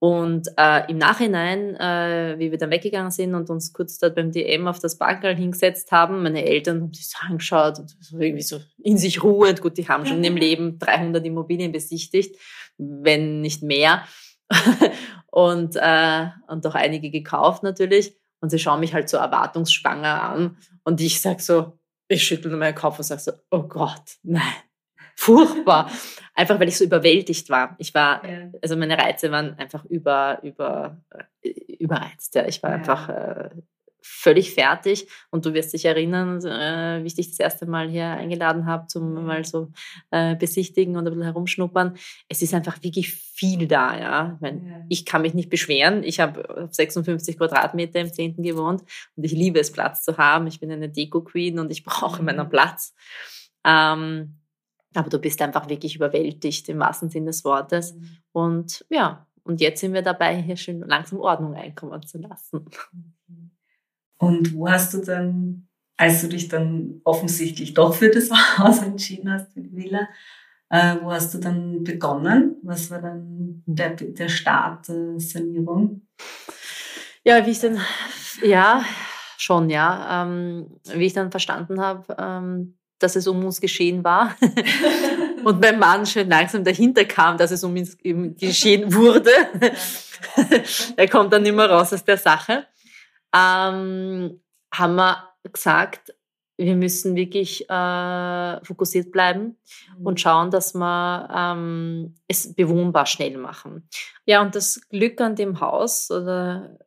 Und 0.00 0.48
äh, 0.56 0.90
im 0.90 0.96
Nachhinein, 0.96 1.76
äh, 1.76 2.36
wie 2.38 2.50
wir 2.50 2.56
dann 2.56 2.70
weggegangen 2.70 3.10
sind 3.10 3.34
und 3.34 3.50
uns 3.50 3.74
kurz 3.74 3.98
dort 3.98 4.14
beim 4.14 4.32
DM 4.32 4.66
auf 4.66 4.78
das 4.78 4.96
Bankerl 4.96 5.36
hingesetzt 5.36 5.92
haben, 5.92 6.22
meine 6.22 6.42
Eltern 6.42 6.80
haben 6.80 6.94
sich 6.94 7.10
so 7.10 7.18
angeschaut 7.20 7.78
und 7.78 7.94
so 8.00 8.18
irgendwie 8.18 8.42
so 8.42 8.60
in 8.82 8.96
sich 8.96 9.22
ruhend. 9.22 9.60
Gut, 9.60 9.76
die 9.76 9.86
haben 9.86 10.06
schon 10.06 10.24
im 10.24 10.38
Leben 10.38 10.78
300 10.78 11.24
Immobilien 11.26 11.70
besichtigt, 11.70 12.34
wenn 12.78 13.42
nicht 13.42 13.62
mehr. 13.62 14.06
und, 15.26 15.76
äh, 15.76 16.28
und 16.48 16.66
auch 16.66 16.74
einige 16.74 17.10
gekauft 17.10 17.62
natürlich. 17.62 18.16
Und 18.40 18.50
sie 18.50 18.58
schauen 18.58 18.80
mich 18.80 18.94
halt 18.94 19.08
so 19.08 19.16
erwartungsschwanger 19.16 20.22
an. 20.22 20.56
Und 20.84 21.00
ich 21.00 21.20
sag 21.20 21.40
so, 21.40 21.78
ich 22.08 22.24
schüttel 22.24 22.56
meinen 22.56 22.74
Kopf 22.74 22.98
und 22.98 23.04
sag 23.04 23.20
so, 23.20 23.32
oh 23.50 23.62
Gott, 23.62 24.18
nein, 24.22 24.42
furchtbar. 25.16 25.90
Einfach 26.34 26.58
weil 26.58 26.68
ich 26.68 26.78
so 26.78 26.84
überwältigt 26.84 27.50
war. 27.50 27.76
Ich 27.78 27.94
war, 27.94 28.26
ja. 28.26 28.50
also 28.62 28.76
meine 28.76 28.98
Reize 28.98 29.30
waren 29.30 29.58
einfach 29.58 29.84
über, 29.84 30.40
über, 30.42 30.96
äh, 31.42 31.50
überreizt. 31.78 32.34
Ja. 32.34 32.46
Ich 32.46 32.62
war 32.62 32.70
ja. 32.70 32.76
einfach, 32.76 33.08
äh, 33.08 33.50
völlig 34.02 34.54
fertig. 34.54 35.08
Und 35.30 35.46
du 35.46 35.54
wirst 35.54 35.72
dich 35.72 35.84
erinnern, 35.84 36.44
äh, 36.44 37.02
wie 37.02 37.06
ich 37.06 37.14
dich 37.14 37.30
das 37.30 37.38
erste 37.38 37.66
Mal 37.66 37.88
hier 37.88 38.06
eingeladen 38.06 38.66
habe, 38.66 38.86
zum 38.86 39.14
mhm. 39.14 39.26
mal 39.26 39.44
so 39.44 39.70
äh, 40.10 40.36
besichtigen 40.36 40.96
und 40.96 41.06
ein 41.06 41.12
bisschen 41.12 41.24
herumschnuppern. 41.24 41.96
Es 42.28 42.42
ist 42.42 42.54
einfach 42.54 42.82
wirklich 42.82 43.14
viel 43.14 43.66
da. 43.66 43.98
Ja? 43.98 44.32
Ich, 44.34 44.40
mein, 44.40 44.66
ja. 44.66 44.84
ich 44.88 45.06
kann 45.06 45.22
mich 45.22 45.34
nicht 45.34 45.50
beschweren. 45.50 46.02
Ich 46.02 46.20
habe 46.20 46.68
56 46.70 47.38
Quadratmeter 47.38 48.00
im 48.00 48.12
10. 48.12 48.42
gewohnt 48.42 48.82
und 49.16 49.24
ich 49.24 49.32
liebe 49.32 49.60
es, 49.60 49.72
Platz 49.72 50.04
zu 50.04 50.16
haben. 50.18 50.46
Ich 50.46 50.60
bin 50.60 50.70
eine 50.70 50.88
Deko-Queen 50.88 51.58
und 51.58 51.70
ich 51.70 51.84
brauche 51.84 52.20
mhm. 52.20 52.26
meinen 52.26 52.48
Platz. 52.48 52.94
Ähm, 53.64 54.36
aber 54.94 55.08
du 55.08 55.18
bist 55.18 55.40
einfach 55.40 55.68
wirklich 55.68 55.96
überwältigt 55.96 56.68
im 56.68 56.78
wahrsten 56.80 57.10
Sinne 57.10 57.26
des 57.26 57.44
Wortes. 57.44 57.94
Mhm. 57.94 58.16
Und 58.32 58.84
ja, 58.90 59.26
und 59.44 59.60
jetzt 59.60 59.80
sind 59.80 59.94
wir 59.94 60.02
dabei, 60.02 60.40
hier 60.40 60.56
schön 60.56 60.80
langsam 60.80 61.20
Ordnung 61.20 61.54
einkommen 61.54 62.06
zu 62.06 62.18
lassen. 62.18 62.66
Und 64.20 64.54
wo 64.54 64.68
hast 64.68 64.92
du 64.92 64.98
dann, 64.98 65.66
als 65.96 66.20
du 66.20 66.28
dich 66.28 66.48
dann 66.48 67.00
offensichtlich 67.04 67.72
doch 67.72 67.94
für 67.94 68.10
das 68.10 68.30
Haus 68.58 68.82
entschieden 68.82 69.32
hast, 69.32 69.52
für 69.52 69.62
die 69.62 69.74
Villa, 69.74 70.08
äh, 70.68 70.96
wo 71.02 71.10
hast 71.10 71.34
du 71.34 71.38
dann 71.38 71.82
begonnen? 71.82 72.56
Was 72.62 72.90
war 72.90 73.00
dann 73.00 73.62
der, 73.66 73.90
der 73.90 74.28
Start 74.28 74.88
der 74.88 75.18
Sanierung? 75.18 76.02
Ja, 77.24 77.44
wie 77.44 77.50
ich 77.50 77.60
dann, 77.60 77.80
ja, 78.42 78.84
schon, 79.38 79.70
ja. 79.70 80.22
Ähm, 80.22 80.66
wie 80.94 81.06
ich 81.06 81.14
dann 81.14 81.30
verstanden 81.30 81.80
habe, 81.80 82.14
ähm, 82.18 82.78
dass 82.98 83.16
es 83.16 83.26
um 83.26 83.42
uns 83.42 83.60
geschehen 83.60 84.04
war. 84.04 84.36
und 85.44 85.60
mein 85.62 85.78
Mann 85.78 86.04
schon 86.04 86.28
langsam 86.28 86.62
dahinter 86.62 87.06
kam, 87.06 87.38
dass 87.38 87.50
es 87.50 87.64
um 87.64 87.74
ihn 87.74 88.36
geschehen 88.36 88.94
wurde. 88.94 89.30
er 90.96 91.08
kommt 91.08 91.32
dann 91.32 91.46
immer 91.46 91.70
raus 91.70 91.94
aus 91.94 92.04
der 92.04 92.18
Sache. 92.18 92.66
Ähm, 93.34 94.40
haben 94.72 94.94
wir 94.96 95.28
gesagt, 95.52 96.14
wir 96.56 96.76
müssen 96.76 97.16
wirklich 97.16 97.68
äh, 97.70 98.64
fokussiert 98.64 99.12
bleiben 99.12 99.56
mhm. 99.98 100.06
und 100.06 100.20
schauen, 100.20 100.50
dass 100.50 100.74
wir 100.74 101.28
ähm, 101.34 102.14
es 102.28 102.54
bewohnbar 102.54 103.06
schnell 103.06 103.38
machen. 103.38 103.88
Ja, 104.26 104.42
und 104.42 104.54
das 104.54 104.80
Glück 104.90 105.20
an 105.20 105.36
dem 105.36 105.60
Haus 105.60 106.10
oder 106.10 106.78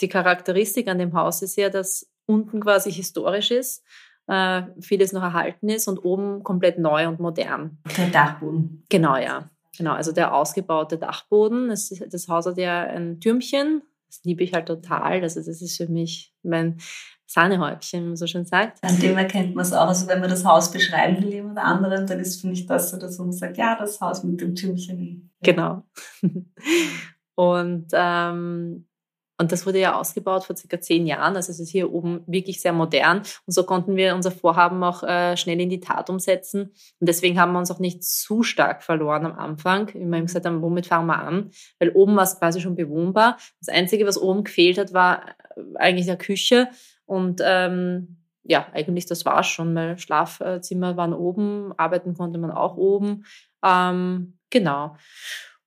die 0.00 0.08
Charakteristik 0.08 0.88
an 0.88 0.98
dem 0.98 1.12
Haus 1.12 1.42
ist 1.42 1.56
ja, 1.56 1.68
dass 1.68 2.10
unten 2.26 2.60
quasi 2.60 2.90
historisch 2.90 3.50
ist 3.52 3.84
äh, 4.26 4.62
vieles 4.80 5.12
noch 5.12 5.22
erhalten 5.22 5.68
ist 5.68 5.88
und 5.88 6.04
oben 6.04 6.42
komplett 6.42 6.78
neu 6.78 7.08
und 7.08 7.20
modern. 7.20 7.78
Der 7.96 8.08
Dachboden. 8.08 8.84
Genau, 8.88 9.16
ja. 9.16 9.50
Genau, 9.76 9.92
also 9.92 10.12
der 10.12 10.34
ausgebaute 10.34 10.98
Dachboden. 10.98 11.68
Das, 11.68 11.88
das 11.88 12.28
Haus 12.28 12.46
hat 12.46 12.58
ja 12.58 12.82
ein 12.82 13.20
Türmchen. 13.20 13.82
Das 14.12 14.22
liebe 14.24 14.44
ich 14.44 14.52
halt 14.52 14.66
total. 14.66 15.22
Also 15.22 15.40
das 15.40 15.62
ist 15.62 15.78
für 15.78 15.88
mich 15.88 16.34
mein 16.42 16.76
Sahnehäubchen, 17.26 18.02
wie 18.02 18.08
man 18.08 18.16
so 18.16 18.26
schön 18.26 18.44
sagt. 18.44 18.84
An 18.84 19.00
dem 19.00 19.16
erkennt 19.16 19.54
man 19.54 19.64
es 19.64 19.72
auch. 19.72 19.88
Also 19.88 20.06
wenn 20.06 20.20
man 20.20 20.28
das 20.28 20.44
Haus 20.44 20.70
beschreiben 20.70 21.22
will, 21.22 21.32
jemand 21.32 21.58
anderen, 21.58 22.06
dann 22.06 22.20
ist, 22.20 22.42
finde 22.42 22.54
ich, 22.54 22.66
das 22.66 22.90
so, 22.90 22.98
dass 22.98 23.18
man 23.18 23.32
sagt, 23.32 23.56
ja, 23.56 23.74
das 23.74 24.02
Haus 24.02 24.22
mit 24.22 24.38
dem 24.42 24.54
Türmchen. 24.54 25.32
Genau. 25.40 25.84
Und 27.34 27.86
ähm, 27.94 28.86
und 29.42 29.50
das 29.50 29.66
wurde 29.66 29.80
ja 29.80 29.98
ausgebaut 29.98 30.44
vor 30.44 30.56
circa 30.56 30.80
zehn 30.80 31.04
Jahren. 31.04 31.34
Also 31.34 31.50
es 31.50 31.58
ist 31.58 31.70
hier 31.70 31.92
oben 31.92 32.22
wirklich 32.28 32.60
sehr 32.60 32.72
modern. 32.72 33.18
Und 33.18 33.52
so 33.52 33.64
konnten 33.64 33.96
wir 33.96 34.14
unser 34.14 34.30
Vorhaben 34.30 34.84
auch 34.84 35.02
äh, 35.02 35.36
schnell 35.36 35.60
in 35.60 35.68
die 35.68 35.80
Tat 35.80 36.08
umsetzen. 36.10 36.72
Und 37.00 37.08
deswegen 37.08 37.40
haben 37.40 37.52
wir 37.52 37.58
uns 37.58 37.72
auch 37.72 37.80
nicht 37.80 38.04
zu 38.04 38.44
stark 38.44 38.84
verloren 38.84 39.26
am 39.26 39.36
Anfang. 39.36 39.92
Wir 39.94 40.02
haben 40.02 40.26
gesagt, 40.26 40.46
womit 40.46 40.86
fangen 40.86 41.08
wir 41.08 41.18
an? 41.18 41.50
Weil 41.80 41.90
oben 41.90 42.14
war 42.14 42.22
es 42.22 42.38
quasi 42.38 42.60
schon 42.60 42.76
bewohnbar. 42.76 43.36
Das 43.58 43.68
Einzige, 43.68 44.06
was 44.06 44.16
oben 44.16 44.44
gefehlt 44.44 44.78
hat, 44.78 44.92
war 44.92 45.30
äh, 45.56 45.62
eigentlich 45.74 46.06
der 46.06 46.18
Küche. 46.18 46.68
Und 47.04 47.42
ähm, 47.44 48.18
ja, 48.44 48.68
eigentlich 48.72 49.06
das 49.06 49.24
war 49.24 49.40
es 49.40 49.48
schon, 49.48 49.74
weil 49.74 49.98
Schlafzimmer 49.98 50.96
waren 50.96 51.14
oben, 51.14 51.72
arbeiten 51.76 52.14
konnte 52.14 52.38
man 52.38 52.52
auch 52.52 52.76
oben. 52.76 53.24
Ähm, 53.64 54.38
genau. 54.50 54.96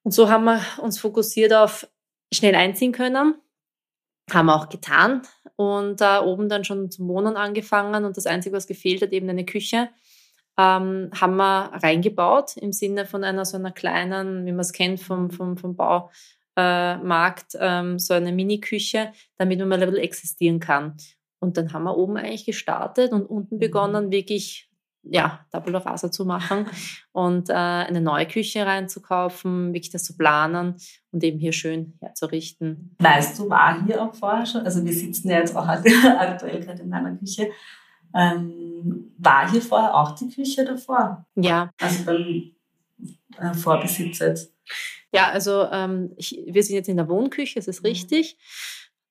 Und 0.03 0.13
so 0.13 0.29
haben 0.29 0.45
wir 0.45 0.61
uns 0.81 0.97
fokussiert 0.97 1.53
auf 1.53 1.89
schnell 2.31 2.55
einziehen 2.55 2.93
können 2.93 3.35
haben 4.31 4.47
wir 4.47 4.55
auch 4.55 4.69
getan 4.69 5.21
und 5.55 6.01
da 6.01 6.19
äh, 6.19 6.23
oben 6.23 6.49
dann 6.49 6.63
schon 6.63 6.89
zum 6.91 7.07
Wohnen 7.07 7.37
angefangen 7.37 8.05
und 8.05 8.17
das 8.17 8.25
Einzige, 8.25 8.55
was 8.55 8.67
gefehlt 8.67 9.01
hat, 9.01 9.11
eben 9.11 9.29
eine 9.29 9.45
Küche, 9.45 9.89
ähm, 10.57 11.11
haben 11.19 11.35
wir 11.35 11.71
reingebaut 11.83 12.57
im 12.57 12.71
Sinne 12.71 13.05
von 13.05 13.23
einer 13.23 13.45
so 13.45 13.57
einer 13.57 13.71
kleinen, 13.71 14.45
wie 14.45 14.51
man 14.51 14.61
es 14.61 14.73
kennt 14.73 14.99
vom, 14.99 15.29
vom, 15.29 15.57
vom 15.57 15.75
Baumarkt, 15.75 17.55
äh, 17.55 17.59
ähm, 17.59 17.99
so 17.99 18.13
eine 18.13 18.31
Mini-Küche, 18.31 19.11
damit 19.37 19.59
man 19.59 19.69
mal 19.69 19.81
ein 19.81 19.89
bisschen 19.89 20.03
existieren 20.03 20.59
kann. 20.59 20.97
Und 21.39 21.57
dann 21.57 21.73
haben 21.73 21.83
wir 21.83 21.97
oben 21.97 22.17
eigentlich 22.17 22.45
gestartet 22.45 23.11
und 23.11 23.25
unten 23.25 23.55
mhm. 23.55 23.59
begonnen, 23.59 24.11
wirklich 24.11 24.69
ja, 25.09 25.45
Tabula 25.51 25.79
Rasa 25.79 26.11
zu 26.11 26.25
machen 26.25 26.65
und 27.11 27.49
äh, 27.49 27.53
eine 27.53 28.01
neue 28.01 28.27
Küche 28.27 28.65
reinzukaufen, 28.65 29.73
wirklich 29.73 29.91
das 29.91 30.03
zu 30.03 30.17
planen 30.17 30.75
und 31.11 31.23
eben 31.23 31.39
hier 31.39 31.53
schön 31.53 31.97
herzurichten. 32.01 32.95
Weißt 32.99 33.39
du, 33.39 33.49
war 33.49 33.83
hier 33.85 34.01
auch 34.01 34.13
vorher 34.13 34.45
schon, 34.45 34.61
also 34.61 34.83
wir 34.83 34.93
sitzen 34.93 35.29
ja 35.29 35.39
jetzt 35.39 35.55
auch 35.55 35.67
aktuell 35.67 36.59
gerade 36.61 36.81
in 36.81 36.91
deiner 36.91 37.15
Küche, 37.15 37.51
ähm, 38.13 39.13
war 39.17 39.49
hier 39.51 39.61
vorher 39.61 39.93
auch 39.93 40.15
die 40.15 40.29
Küche 40.29 40.63
davor? 40.63 41.25
Ja. 41.35 41.69
Also 41.81 42.05
beim 42.05 42.51
äh, 43.37 43.53
Vorbesitzer 43.53 44.29
jetzt? 44.29 44.53
Ja, 45.13 45.29
also 45.29 45.67
ähm, 45.71 46.13
ich, 46.17 46.43
wir 46.47 46.63
sind 46.63 46.75
jetzt 46.75 46.89
in 46.89 46.97
der 46.97 47.07
Wohnküche, 47.07 47.55
das 47.55 47.67
ist 47.67 47.83
mhm. 47.83 47.87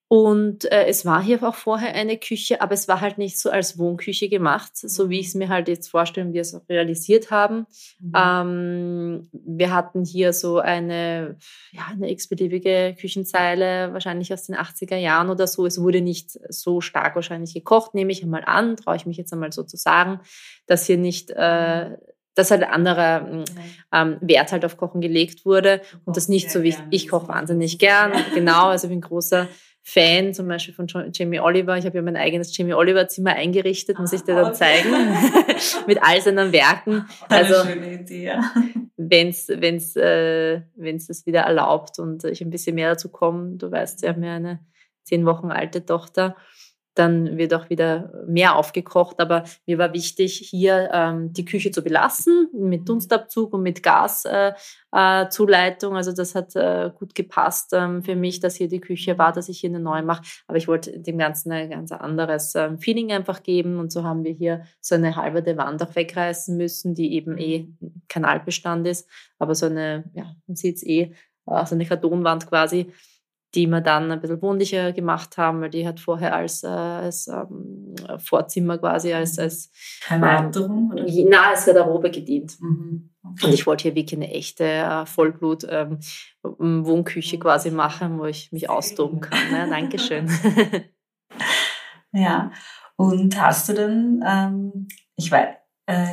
Und 0.09 0.71
äh, 0.71 0.85
es 0.87 1.07
war 1.07 1.23
hier 1.23 1.43
auch 1.43 1.55
vorher 1.55 1.95
eine 1.95 2.19
Küche, 2.19 2.61
aber 2.61 2.75
es 2.75 2.89
war 2.89 3.01
halt 3.01 3.17
nicht 3.17 3.39
so 3.39 3.51
als 3.51 3.79
Wohnküche 3.79 4.29
gemacht, 4.29 4.73
so 4.75 5.09
wie 5.09 5.19
ich 5.19 5.29
es 5.29 5.35
mir 5.35 5.49
halt 5.49 5.67
jetzt 5.67 5.89
vorstelle 5.89 6.27
und 6.27 6.35
wir 6.35 6.43
es 6.43 6.55
auch 6.55 6.69
realisiert 6.69 7.31
haben. 7.31 7.67
Mhm. 8.01 8.13
Ähm, 8.15 9.29
wir 9.33 9.73
hatten 9.73 10.05
hier 10.05 10.35
so 10.35 10.59
eine, 10.59 11.37
ja, 11.73 11.87
eine 11.91 12.11
x-beliebige 12.11 12.95
Küchenzeile, 13.01 13.93
wahrscheinlich 13.95 14.33
aus 14.33 14.45
den 14.45 14.57
80er 14.57 14.97
Jahren 14.97 15.31
oder 15.31 15.47
so. 15.47 15.65
Es 15.65 15.81
wurde 15.81 16.03
nicht 16.03 16.39
so 16.51 16.83
stark 16.83 17.15
wahrscheinlich 17.15 17.55
gekocht, 17.55 17.95
nehme 17.95 18.13
ich 18.13 18.23
einmal 18.23 18.45
an, 18.45 18.77
traue 18.77 18.97
ich 18.97 19.07
mich 19.07 19.17
jetzt 19.17 19.33
einmal 19.33 19.53
so 19.53 19.63
zu 19.63 19.77
sagen, 19.77 20.21
dass 20.67 20.87
hier 20.87 20.99
nicht... 20.99 21.33
Äh, 21.35 21.89
mhm. 21.89 21.97
dass 22.37 22.51
halt 22.51 22.65
anderer 22.65 23.21
mhm. 23.21 23.45
ähm, 23.93 24.17
Wert 24.21 24.51
halt 24.51 24.65
auf 24.65 24.77
Kochen 24.77 25.01
gelegt 25.01 25.47
wurde 25.47 25.81
und 26.05 26.17
das 26.17 26.29
nicht 26.29 26.51
so 26.51 26.65
wie 26.65 26.71
ich, 26.71 26.79
ich 26.91 27.09
koche 27.09 27.29
wahnsinnig 27.29 27.79
gern, 27.79 28.13
genau, 28.35 28.67
also 28.71 28.89
ich 28.89 28.91
bin 28.91 29.01
großer 29.09 29.47
Fan 29.87 30.33
zum 30.33 30.49
Beispiel 30.49 30.73
von 30.73 30.87
Jamie 31.13 31.41
Oliver. 31.41 31.77
Ich 31.77 31.85
habe 31.85 31.97
ja 31.97 32.03
mein 32.03 32.17
eigenes 32.17 32.57
Jamie 32.57 32.73
Oliver 32.73 33.07
Zimmer 33.07 33.35
eingerichtet, 33.35 33.99
muss 33.99 34.15
ich 34.15 34.23
dir 34.23 34.35
dann 34.35 34.55
zeigen, 34.55 34.89
mit 35.87 36.03
all 36.03 36.23
seinen 36.23 36.53
Werken. 36.53 37.07
Also, 37.29 37.55
Eine 37.57 37.73
schöne 37.73 37.93
Idee, 38.01 38.25
ja. 38.25 38.41
wenn's, 38.97 39.49
wenn's, 39.49 39.95
äh, 39.97 40.63
wenn's 40.75 41.09
das 41.09 41.27
wieder 41.27 41.41
erlaubt 41.41 41.99
und 41.99 42.25
ich 42.25 42.41
ein 42.41 42.49
bisschen 42.49 42.77
mehr 42.77 42.91
dazu 42.91 43.11
komme. 43.11 43.57
Du 43.57 43.71
weißt, 43.71 44.01
wir 44.01 44.09
haben 44.09 44.23
ja 44.25 44.37
eine 44.37 44.61
zehn 45.03 45.27
Wochen 45.27 45.51
alte 45.51 45.85
Tochter 45.85 46.35
dann 46.95 47.37
wird 47.37 47.55
auch 47.55 47.71
wieder 47.71 48.13
mehr 48.27 48.57
aufgekocht. 48.57 49.21
Aber 49.21 49.45
mir 49.67 49.79
war 49.79 49.93
wichtig, 49.93 50.39
hier 50.39 50.91
ähm, 50.93 51.33
die 51.33 51.45
Küche 51.45 51.71
zu 51.71 51.83
belassen 51.83 52.49
mit 52.53 52.83
mhm. 52.83 52.87
Dunstabzug 52.87 53.53
und 53.53 53.63
mit 53.63 53.83
Gaszuleitung. 53.83 55.93
Äh, 55.93 55.95
äh, 55.95 55.97
also 55.97 56.13
das 56.13 56.35
hat 56.35 56.55
äh, 56.57 56.91
gut 56.97 57.15
gepasst 57.15 57.73
ähm, 57.73 58.03
für 58.03 58.17
mich, 58.17 58.41
dass 58.41 58.57
hier 58.57 58.69
die 58.69 58.81
Küche 58.81 59.19
war, 59.19 59.33
dass 59.33 59.49
ich 59.49 59.61
hier 59.61 59.71
eine 59.71 59.81
neue 59.81 60.03
mache. 60.03 60.23
Aber 60.47 60.57
ich 60.57 60.69
wollte 60.69 60.99
dem 60.99 61.19
Ganzen 61.19 61.53
ein 61.53 61.71
ganz 61.71 61.93
anderes 61.93 62.55
ähm, 62.55 62.79
Feeling 62.79 63.13
einfach 63.13 63.43
geben. 63.43 63.79
Und 63.79 63.93
so 63.93 64.05
haben 64.05 64.25
wir 64.25 64.33
hier 64.33 64.63
so 64.81 64.95
eine 64.95 65.17
halbe 65.17 65.45
Wand 65.57 65.83
auch 65.83 65.95
wegreißen 65.95 66.57
müssen, 66.57 66.95
die 66.95 67.15
eben 67.15 67.39
eh 67.39 67.69
Kanalbestand 68.09 68.87
ist. 68.87 69.09
Aber 69.39 69.55
so 69.55 69.67
eine, 69.67 70.05
ja, 70.15 70.35
man 70.47 70.57
sieht 70.57 70.77
es 70.77 70.83
eh, 70.85 71.13
äh, 71.47 71.67
so 71.67 71.75
eine 71.75 71.87
Kartonwand 71.87 72.47
quasi 72.47 72.93
die 73.55 73.67
wir 73.67 73.81
dann 73.81 74.11
ein 74.11 74.21
bisschen 74.21 74.43
wohnlicher 74.43 74.93
gemacht 74.93 75.39
haben, 75.39 75.61
weil 75.61 75.71
die 75.71 75.87
hat 75.87 76.01
vorher 76.01 76.35
als, 76.35 76.65
äh, 76.65 76.67
als 76.67 77.29
ähm, 77.29 77.95
Vorzimmer 78.19 78.79
quasi, 78.79 79.13
als, 79.13 79.39
als 79.39 79.71
Erweiterung? 80.09 80.93
Ähm, 80.97 81.29
na, 81.31 81.51
als 81.51 81.67
Garderobe 81.67 82.11
gedient. 82.11 82.61
Mhm. 82.61 83.11
Okay. 83.23 83.47
Und 83.47 83.53
ich 83.55 83.65
wollte 83.67 83.85
hier 83.85 83.95
wirklich 83.95 84.21
eine 84.21 84.33
echte 84.33 84.65
äh, 84.65 85.07
Vollblut-Wohnküche 85.07 87.37
ähm, 87.37 87.41
quasi 87.41 87.71
machen, 87.71 88.19
wo 88.19 88.25
ich 88.27 88.53
mich 88.53 88.69
austoben 88.69 89.21
kann. 89.21 89.39
Ja, 89.53 89.67
Dankeschön. 89.67 90.29
ja, 92.13 92.51
und 92.97 93.41
hast 93.41 93.69
du 93.69 93.73
denn, 93.73 94.23
ähm, 94.27 94.89
ich 95.17 95.31
weiß, 95.31 95.49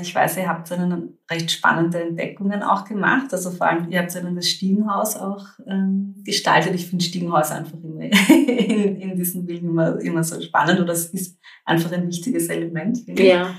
ich 0.01 0.13
weiß, 0.13 0.37
ihr 0.37 0.49
habt 0.49 0.69
dann 0.69 1.17
recht 1.29 1.49
spannende 1.49 2.01
Entdeckungen 2.01 2.61
auch 2.61 2.83
gemacht. 2.83 3.31
Also 3.31 3.51
vor 3.51 3.67
allem, 3.67 3.89
ihr 3.89 3.99
habt 3.99 4.13
dann 4.13 4.35
das 4.35 4.49
Stiegenhaus 4.49 5.15
auch 5.15 5.45
ähm, 5.65 6.15
gestaltet. 6.25 6.75
Ich 6.75 6.87
finde 6.87 7.05
Stiegenhaus 7.05 7.51
einfach 7.51 7.77
immer 7.81 8.01
in, 8.29 8.97
in 8.99 9.15
diesen 9.15 9.45
Villen 9.45 9.69
immer, 9.69 9.97
immer 10.01 10.23
so 10.23 10.41
spannend 10.41 10.81
oder 10.81 10.91
es 10.91 11.05
ist 11.05 11.39
einfach 11.63 11.91
ein 11.93 12.07
wichtiges 12.07 12.49
Element. 12.49 12.99
Ja. 13.17 13.55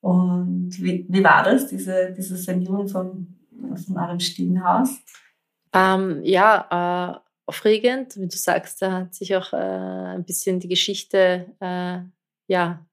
Und 0.00 0.70
wie, 0.80 1.06
wie 1.08 1.22
war 1.22 1.44
das, 1.44 1.68
diese, 1.68 2.12
diese 2.16 2.36
Sanierung 2.36 2.88
von, 2.88 3.36
von 3.86 3.98
eurem 3.98 4.20
Stiegenhaus? 4.20 4.98
Ähm, 5.72 6.20
ja, 6.24 7.14
äh, 7.14 7.20
aufregend. 7.46 8.16
Wie 8.16 8.26
du 8.26 8.36
sagst, 8.36 8.82
da 8.82 8.92
hat 8.92 9.14
sich 9.14 9.36
auch 9.36 9.52
äh, 9.52 9.56
ein 9.56 10.24
bisschen 10.24 10.58
die 10.58 10.68
Geschichte 10.68 11.46
äh, 11.60 12.00
ja, 12.48 12.86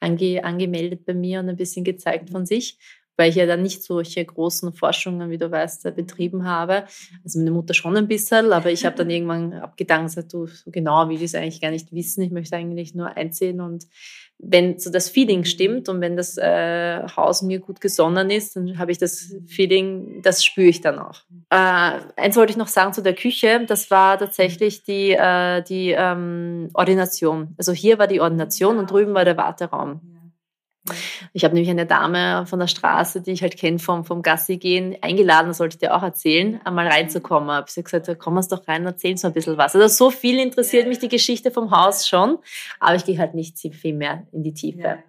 ange 0.00 0.44
angemeldet 0.44 1.04
bei 1.04 1.14
mir 1.14 1.40
und 1.40 1.48
ein 1.48 1.56
bisschen 1.56 1.84
gezeigt 1.84 2.30
von 2.30 2.46
sich 2.46 2.78
weil 3.16 3.30
ich 3.30 3.36
ja 3.36 3.46
dann 3.46 3.62
nicht 3.62 3.82
solche 3.82 4.24
großen 4.24 4.72
Forschungen, 4.72 5.30
wie 5.30 5.38
du 5.38 5.50
weißt, 5.50 5.94
betrieben 5.94 6.44
habe. 6.44 6.84
Also 7.22 7.38
meine 7.38 7.52
Mutter 7.52 7.74
schon 7.74 7.96
ein 7.96 8.08
bisschen, 8.08 8.52
aber 8.52 8.70
ich 8.70 8.84
habe 8.84 8.96
dann 8.96 9.10
irgendwann 9.10 9.52
abgedankt 9.52 10.08
gesagt, 10.08 10.32
du, 10.32 10.46
so 10.46 10.70
genau 10.70 11.08
will 11.08 11.16
ich 11.16 11.22
es 11.22 11.34
eigentlich 11.34 11.60
gar 11.60 11.70
nicht 11.70 11.92
wissen. 11.92 12.22
Ich 12.22 12.32
möchte 12.32 12.56
eigentlich 12.56 12.94
nur 12.94 13.16
einsehen 13.16 13.60
und 13.60 13.86
wenn 14.38 14.78
so 14.78 14.90
das 14.90 15.08
Feeling 15.08 15.44
stimmt 15.44 15.88
und 15.88 16.00
wenn 16.00 16.16
das 16.16 16.36
äh, 16.36 17.02
Haus 17.16 17.42
mir 17.42 17.60
gut 17.60 17.80
gesonnen 17.80 18.30
ist, 18.30 18.56
dann 18.56 18.78
habe 18.78 18.92
ich 18.92 18.98
das 18.98 19.34
Feeling, 19.46 20.20
das 20.22 20.44
spüre 20.44 20.68
ich 20.68 20.80
dann 20.80 20.98
auch. 20.98 21.20
Äh, 21.50 22.00
eins 22.16 22.36
wollte 22.36 22.50
ich 22.50 22.56
noch 22.56 22.68
sagen 22.68 22.92
zu 22.92 23.02
der 23.02 23.14
Küche, 23.14 23.64
das 23.66 23.90
war 23.90 24.18
tatsächlich 24.18 24.84
die, 24.84 25.12
äh, 25.12 25.62
die 25.62 25.90
ähm, 25.90 26.70
Ordination. 26.74 27.54
Also 27.58 27.72
hier 27.72 27.98
war 27.98 28.06
die 28.06 28.20
Ordination 28.20 28.78
und 28.78 28.90
drüben 28.90 29.14
war 29.14 29.24
der 29.24 29.36
Warteraum. 29.36 30.13
Ich 31.32 31.44
habe 31.44 31.54
nämlich 31.54 31.70
eine 31.70 31.86
Dame 31.86 32.44
von 32.46 32.58
der 32.58 32.66
Straße, 32.66 33.22
die 33.22 33.32
ich 33.32 33.42
halt 33.42 33.56
kenne 33.56 33.78
vom, 33.78 34.04
vom 34.04 34.22
Gassi 34.22 34.58
gehen, 34.58 34.96
eingeladen, 35.00 35.48
das 35.48 35.58
sollte 35.58 35.76
ich 35.76 35.80
dir 35.80 35.96
auch 35.96 36.02
erzählen, 36.02 36.60
einmal 36.64 36.86
reinzukommen. 36.86 37.50
Habe 37.50 37.70
sie 37.70 37.82
gesagt, 37.82 38.10
komm 38.18 38.36
uns 38.36 38.48
doch 38.48 38.68
rein, 38.68 38.84
erzähl 38.84 39.12
uns 39.12 39.24
ein 39.24 39.32
bisschen 39.32 39.56
was. 39.56 39.74
Also 39.74 39.88
so 39.88 40.10
viel 40.10 40.38
interessiert 40.38 40.86
mich 40.86 40.98
die 40.98 41.08
Geschichte 41.08 41.50
vom 41.50 41.70
Haus 41.70 42.06
schon, 42.06 42.38
aber 42.80 42.96
ich 42.96 43.04
gehe 43.04 43.18
halt 43.18 43.34
nicht 43.34 43.58
viel 43.58 43.94
mehr 43.94 44.26
in 44.32 44.42
die 44.42 44.52
Tiefe. 44.52 45.02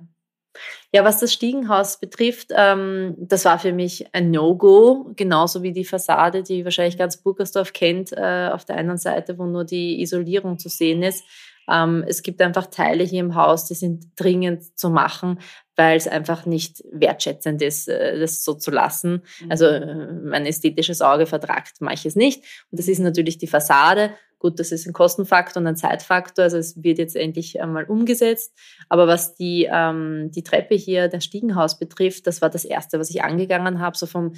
Ja, 0.93 1.03
was 1.03 1.19
das 1.19 1.33
Stiegenhaus 1.33 1.99
betrifft, 1.99 2.51
ähm, 2.55 3.15
das 3.17 3.43
war 3.43 3.59
für 3.59 3.73
mich 3.73 4.07
ein 4.13 4.31
No-Go, 4.31 5.11
genauso 5.15 5.63
wie 5.63 5.73
die 5.73 5.83
Fassade, 5.83 6.43
die 6.43 6.63
wahrscheinlich 6.63 6.97
ganz 6.97 7.17
Burgersdorf 7.17 7.73
kennt, 7.73 8.13
äh, 8.13 8.49
auf 8.53 8.63
der 8.63 8.77
einen 8.77 8.97
Seite, 8.97 9.37
wo 9.37 9.45
nur 9.45 9.65
die 9.65 10.01
Isolierung 10.01 10.57
zu 10.57 10.69
sehen 10.69 11.03
ist. 11.03 11.25
Ähm, 11.69 12.03
es 12.07 12.21
gibt 12.21 12.41
einfach 12.41 12.67
Teile 12.67 13.03
hier 13.03 13.21
im 13.21 13.35
Haus, 13.35 13.65
die 13.65 13.73
sind 13.73 14.11
dringend 14.15 14.77
zu 14.77 14.89
machen, 14.89 15.39
weil 15.75 15.97
es 15.97 16.07
einfach 16.07 16.45
nicht 16.45 16.83
wertschätzend 16.91 17.61
ist, 17.61 17.87
äh, 17.87 18.19
das 18.19 18.43
so 18.43 18.53
zu 18.53 18.71
lassen. 18.71 19.23
Mhm. 19.41 19.51
Also 19.51 19.65
äh, 19.65 20.13
mein 20.13 20.45
ästhetisches 20.45 21.01
Auge 21.01 21.25
vertragt 21.25 21.81
manches 21.81 22.15
nicht. 22.15 22.43
Und 22.71 22.79
das 22.79 22.87
ist 22.87 22.99
natürlich 22.99 23.37
die 23.37 23.47
Fassade. 23.47 24.11
Gut, 24.39 24.59
das 24.59 24.71
ist 24.71 24.85
ein 24.85 24.93
Kostenfaktor 24.93 25.61
und 25.61 25.67
ein 25.67 25.77
Zeitfaktor. 25.77 26.43
Also 26.43 26.57
es 26.57 26.83
wird 26.83 26.97
jetzt 26.97 27.15
endlich 27.15 27.61
einmal 27.61 27.85
umgesetzt. 27.85 28.53
Aber 28.89 29.07
was 29.07 29.35
die, 29.35 29.67
ähm, 29.71 30.29
die 30.31 30.43
Treppe 30.43 30.75
hier, 30.75 31.07
das 31.07 31.23
Stiegenhaus 31.23 31.79
betrifft, 31.79 32.27
das 32.27 32.41
war 32.41 32.49
das 32.49 32.65
Erste, 32.65 32.99
was 32.99 33.09
ich 33.09 33.23
angegangen 33.23 33.79
habe. 33.79 33.97
So 33.97 34.05
vom 34.05 34.33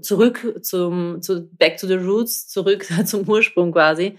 zurück 0.00 0.60
zum, 0.62 1.20
zu 1.20 1.48
Back 1.56 1.76
to 1.78 1.86
the 1.86 1.94
Roots, 1.94 2.48
zurück 2.48 2.86
zum 3.04 3.28
Ursprung 3.28 3.72
quasi. 3.72 4.16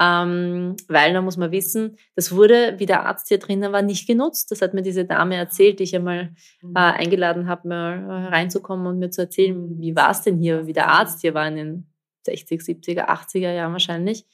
Ähm, 0.00 0.76
weil 0.88 1.12
da 1.12 1.22
muss 1.22 1.36
man 1.36 1.52
wissen, 1.52 1.96
das 2.16 2.32
wurde, 2.32 2.74
wie 2.78 2.86
der 2.86 3.06
Arzt 3.06 3.28
hier 3.28 3.38
drinnen 3.38 3.72
war, 3.72 3.82
nicht 3.82 4.08
genutzt. 4.08 4.50
Das 4.50 4.60
hat 4.60 4.74
mir 4.74 4.82
diese 4.82 5.04
Dame 5.04 5.36
erzählt, 5.36 5.78
die 5.78 5.84
ich 5.84 5.94
einmal 5.94 6.34
mhm. 6.62 6.74
äh, 6.74 6.80
eingeladen 6.80 7.46
habe, 7.48 7.68
mal 7.68 8.26
reinzukommen 8.28 8.86
und 8.86 8.98
mir 8.98 9.10
zu 9.10 9.22
erzählen, 9.22 9.80
wie 9.80 9.94
war 9.94 10.10
es 10.10 10.22
denn 10.22 10.38
hier, 10.38 10.66
wie 10.66 10.72
der 10.72 10.88
Arzt 10.88 11.20
hier 11.20 11.34
war 11.34 11.46
in 11.46 11.56
den 11.56 11.86
60, 12.24 12.60
70er, 12.60 13.08
80er 13.08 13.52
Jahren 13.52 13.72
wahrscheinlich. 13.72 14.26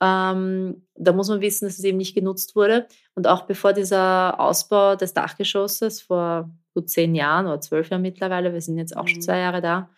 Ähm, 0.00 0.82
da 0.96 1.12
muss 1.12 1.28
man 1.28 1.40
wissen, 1.40 1.66
dass 1.66 1.78
es 1.78 1.84
eben 1.84 1.98
nicht 1.98 2.14
genutzt 2.14 2.56
wurde. 2.56 2.88
Und 3.14 3.28
auch 3.28 3.42
bevor 3.42 3.72
dieser 3.72 4.40
Ausbau 4.40 4.96
des 4.96 5.14
Dachgeschosses 5.14 6.02
vor 6.02 6.50
gut 6.74 6.90
zehn 6.90 7.14
Jahren 7.14 7.46
oder 7.46 7.60
zwölf 7.60 7.90
Jahren 7.90 8.02
mittlerweile, 8.02 8.52
wir 8.52 8.60
sind 8.60 8.76
jetzt 8.76 8.96
auch 8.96 9.06
schon 9.06 9.18
mhm. 9.18 9.22
zwei 9.22 9.38
Jahre 9.38 9.62
da, 9.62 9.90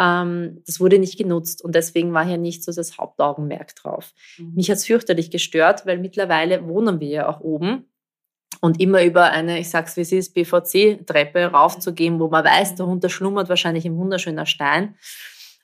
ähm, 0.00 0.62
das 0.66 0.80
wurde 0.80 0.98
nicht 0.98 1.18
genutzt 1.18 1.62
und 1.62 1.74
deswegen 1.74 2.14
war 2.14 2.24
hier 2.24 2.38
nicht 2.38 2.64
so 2.64 2.72
das 2.72 2.96
Hauptaugenmerk 2.96 3.76
drauf. 3.76 4.14
Mhm. 4.38 4.54
Mich 4.54 4.70
hat 4.70 4.78
es 4.78 4.86
fürchterlich 4.86 5.30
gestört, 5.30 5.84
weil 5.84 5.98
mittlerweile 5.98 6.66
wohnen 6.66 7.00
wir 7.00 7.08
ja 7.08 7.28
auch 7.28 7.40
oben 7.40 7.84
und 8.62 8.80
immer 8.80 9.04
über 9.04 9.30
eine, 9.30 9.60
ich 9.60 9.68
sag's 9.68 9.96
wie 9.96 10.00
es 10.00 10.12
ist, 10.12 10.34
BVC-Treppe 10.34 11.46
raufzugehen, 11.46 12.18
wo 12.18 12.28
man 12.28 12.44
weiß, 12.44 12.76
darunter 12.76 13.10
schlummert 13.10 13.50
wahrscheinlich 13.50 13.84
ein 13.84 13.96
wunderschöner 13.96 14.46
Stein, 14.46 14.96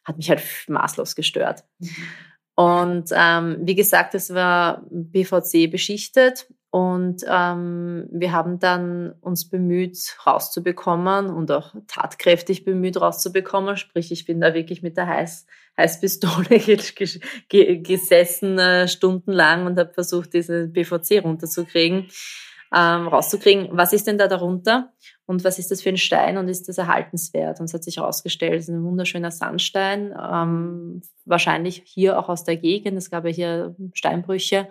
hat 0.05 0.19
mich 0.19 0.29
halt 0.29 0.43
maßlos 0.69 1.17
gestört. 1.17 1.65
Mhm. 1.79 1.89
Und 2.57 3.11
ähm, 3.13 3.59
wie 3.63 3.75
gesagt, 3.75 4.15
es 4.15 4.33
war 4.33 4.83
BVC 4.91 5.71
beschichtet 5.71 6.47
und 6.77 7.25
ähm, 7.27 8.07
wir 8.11 8.33
haben 8.33 8.59
dann 8.59 9.15
uns 9.23 9.49
bemüht, 9.49 10.15
rauszubekommen 10.27 11.31
und 11.31 11.51
auch 11.51 11.75
tatkräftig 11.89 12.67
bemüht, 12.67 13.01
rauszubekommen. 13.01 13.79
Sprich, 13.79 14.13
ich 14.13 14.27
bin 14.27 14.43
da 14.43 14.53
wirklich 14.53 14.83
mit 14.83 14.99
der 14.99 15.07
Heiß 15.07 15.47
Heißpistole 15.79 16.61
gesessen 17.83 18.59
äh, 18.59 18.89
stundenlang 18.89 19.65
und 19.65 19.79
habe 19.79 19.95
versucht, 19.95 20.35
diese 20.35 20.67
BVC 20.67 21.25
runterzukriegen, 21.25 22.09
ähm, 22.77 23.09
rauszukriegen. 23.09 23.71
Was 23.73 23.95
ist 23.95 24.07
denn 24.07 24.19
da 24.19 24.29
darunter? 24.29 24.93
Und 25.25 25.45
was 25.45 25.59
ist 25.59 25.71
das 25.71 25.81
für 25.81 25.89
ein 25.89 25.97
Stein 25.97 26.37
und 26.37 26.49
ist 26.49 26.69
das 26.69 26.77
erhaltenswert? 26.77 27.59
Und 27.59 27.67
es 27.67 27.75
hat 27.75 27.85
sich 27.85 27.97
herausgestellt, 27.97 28.61
es 28.61 28.69
ist 28.69 28.75
ein 28.75 28.85
wunderschöner 28.85 29.31
Sandstein, 29.31 30.15
ähm, 30.15 31.01
wahrscheinlich 31.25 31.83
hier 31.87 32.19
auch 32.19 32.29
aus 32.29 32.45
der 32.45 32.59
Gegend. 32.59 32.99
Es 32.99 33.09
gab 33.09 33.25
ja 33.25 33.31
hier 33.31 33.77
Steinbrüche 33.95 34.69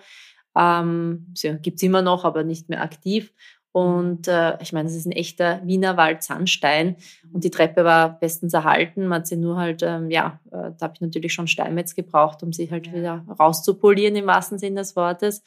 ähm, 0.57 1.33
gibt 1.61 1.77
es 1.77 1.83
immer 1.83 2.01
noch, 2.01 2.25
aber 2.25 2.43
nicht 2.43 2.69
mehr 2.69 2.81
aktiv. 2.81 3.33
Und 3.75 4.29
äh, 4.29 4.57
ich 4.61 4.71
meine, 4.71 4.87
es 4.87 4.95
ist 4.95 5.05
ein 5.05 5.11
echter 5.11 5.59
Wiener 5.65 5.97
Wald-Sandstein 5.97 6.95
und 7.33 7.43
die 7.43 7.49
Treppe 7.49 7.83
war 7.83 8.17
bestens 8.21 8.53
erhalten. 8.53 9.07
Man 9.07 9.19
hat 9.19 9.27
sie 9.27 9.35
nur 9.35 9.57
halt, 9.57 9.83
ähm, 9.83 10.09
ja, 10.09 10.39
äh, 10.45 10.71
da 10.77 10.83
habe 10.83 10.93
ich 10.93 11.01
natürlich 11.01 11.33
schon 11.33 11.47
Steinmetz 11.47 11.93
gebraucht, 11.93 12.41
um 12.41 12.53
sie 12.53 12.71
halt 12.71 12.93
wieder 12.93 13.25
rauszupolieren 13.37 14.15
im 14.15 14.27
wahrsten 14.27 14.59
Sinne 14.59 14.79
des 14.79 14.95
Wortes. 14.95 15.43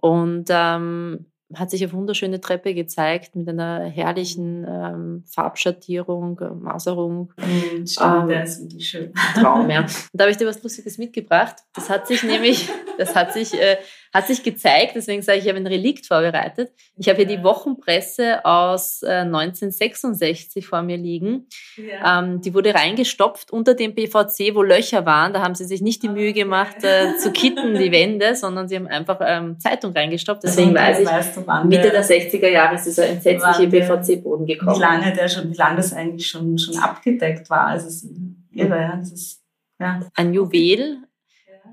Und 0.00 0.46
ähm, 0.48 1.26
hat 1.54 1.70
sich 1.70 1.82
eine 1.82 1.92
wunderschöne 1.92 2.40
Treppe 2.40 2.74
gezeigt 2.74 3.36
mit 3.36 3.48
einer 3.48 3.84
herrlichen 3.84 4.66
ähm, 4.66 5.24
Farbschattierung, 5.26 6.38
äh, 6.40 6.50
Maserung. 6.50 7.32
Mhm, 7.36 7.86
stimmt, 7.86 8.22
ähm, 8.22 8.28
der 8.28 8.44
ist 8.44 8.62
wirklich 8.62 8.88
schön. 8.88 9.12
Traum, 9.34 9.68
ja. 9.70 9.80
Und 9.80 9.90
da 10.12 10.24
habe 10.24 10.30
ich 10.30 10.36
dir 10.36 10.46
was 10.46 10.62
Lustiges 10.62 10.98
mitgebracht. 10.98 11.56
Das 11.74 11.90
hat 11.90 12.06
sich 12.06 12.22
nämlich, 12.22 12.70
das 12.98 13.14
hat 13.14 13.32
sich, 13.32 13.54
äh, 13.54 13.76
hat 14.14 14.28
sich 14.28 14.44
gezeigt, 14.44 14.92
deswegen 14.94 15.22
sage 15.22 15.38
ich, 15.38 15.44
ich 15.44 15.50
habe 15.50 15.58
ein 15.58 15.66
Relikt 15.66 16.06
vorbereitet. 16.06 16.72
Ich 16.96 17.08
habe 17.08 17.16
hier 17.16 17.26
die 17.26 17.42
Wochenpresse 17.42 18.44
aus 18.44 19.02
äh, 19.02 19.22
1966 19.22 20.68
vor 20.68 20.82
mir 20.82 20.96
liegen. 20.96 21.48
Ja. 21.76 22.20
Ähm, 22.20 22.40
die 22.40 22.54
wurde 22.54 22.72
reingestopft 22.72 23.50
unter 23.50 23.74
dem 23.74 23.96
PVC, 23.96 24.54
wo 24.54 24.62
Löcher 24.62 25.04
waren. 25.04 25.32
Da 25.32 25.42
haben 25.42 25.56
sie 25.56 25.64
sich 25.64 25.82
nicht 25.82 26.04
die 26.04 26.08
Mühe 26.08 26.32
gemacht, 26.32 26.76
äh, 26.82 27.16
zu 27.16 27.32
kitten, 27.32 27.74
die 27.74 27.90
Wände, 27.90 28.36
sondern 28.36 28.68
sie 28.68 28.76
haben 28.76 28.86
einfach 28.86 29.18
ähm, 29.20 29.58
Zeitung 29.58 29.92
reingestopft. 29.92 30.44
Deswegen 30.44 30.72
weiß 30.72 31.00
ich, 31.00 31.06
weißt 31.06 31.36
du, 31.36 31.40
Mitte 31.66 31.90
der 31.90 32.04
60er 32.04 32.48
Jahre 32.48 32.76
ist 32.76 32.86
dieser 32.86 33.08
entsetzliche 33.08 33.66
PVC-Boden 33.68 34.46
gekommen. 34.46 34.76
Wie 34.76 34.80
lange 34.80 35.12
der 35.12 35.26
schon, 35.26 35.50
wie 35.50 35.56
lange 35.56 35.78
das 35.78 35.92
eigentlich 35.92 36.28
schon, 36.28 36.56
schon 36.56 36.78
abgedeckt 36.78 37.50
war. 37.50 37.66
Also 37.66 37.88
es 37.88 38.04
ist 38.04 38.12
irre, 38.52 38.80
ja. 38.80 38.96
Das 38.96 39.10
ist, 39.10 39.42
ja. 39.80 39.98
Ein 40.14 40.32
Juwel, 40.32 40.98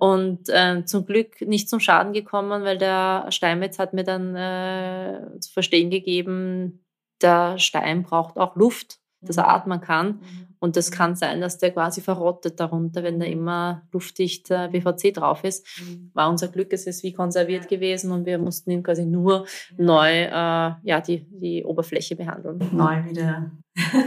und 0.02 0.50
äh, 0.50 0.84
zum 0.86 1.06
Glück 1.06 1.42
nicht 1.42 1.70
zum 1.70 1.80
Schaden 1.80 2.12
gekommen, 2.12 2.64
weil 2.64 2.80
der 2.80 3.28
Steinmetz 3.30 3.78
hat 3.78 3.94
mir 3.94 4.04
dann 4.04 4.36
äh, 4.36 5.40
zu 5.40 5.54
verstehen 5.54 5.92
gegeben, 5.92 6.84
der 7.22 7.60
Stein 7.60 8.02
braucht 8.02 8.36
auch 8.38 8.56
Luft, 8.56 8.98
dass 9.22 9.38
er 9.38 9.44
mhm. 9.44 9.50
atmen 9.50 9.82
kann. 9.82 10.08
Mhm. 10.08 10.48
Und 10.58 10.76
das 10.76 10.90
kann 10.90 11.16
sein, 11.16 11.40
dass 11.40 11.60
der 11.60 11.70
quasi 11.70 12.02
verrottet 12.02 12.60
darunter, 12.60 13.04
wenn 13.04 13.20
da 13.20 13.28
immer 13.28 13.84
luftdicht 13.92 14.50
äh, 14.50 14.70
BVC 14.72 15.14
drauf 15.14 15.44
ist. 15.44 15.68
Mhm. 15.80 16.10
War 16.16 16.32
unser 16.32 16.48
Glück, 16.48 16.74
es 16.74 16.88
ist 16.88 17.04
wie 17.04 17.14
konserviert 17.14 17.68
gewesen 17.68 18.12
und 18.12 18.26
wir 18.26 18.40
mussten 18.40 18.72
ihn 18.72 18.82
quasi 18.82 19.06
nur 19.06 19.46
neu, 19.78 20.10
äh, 20.10 20.32
ja, 20.32 21.02
die, 21.06 21.28
die 21.30 21.64
Oberfläche 21.64 22.16
behandeln. 22.16 22.58
Neu 22.72 23.06
wieder. 23.08 23.52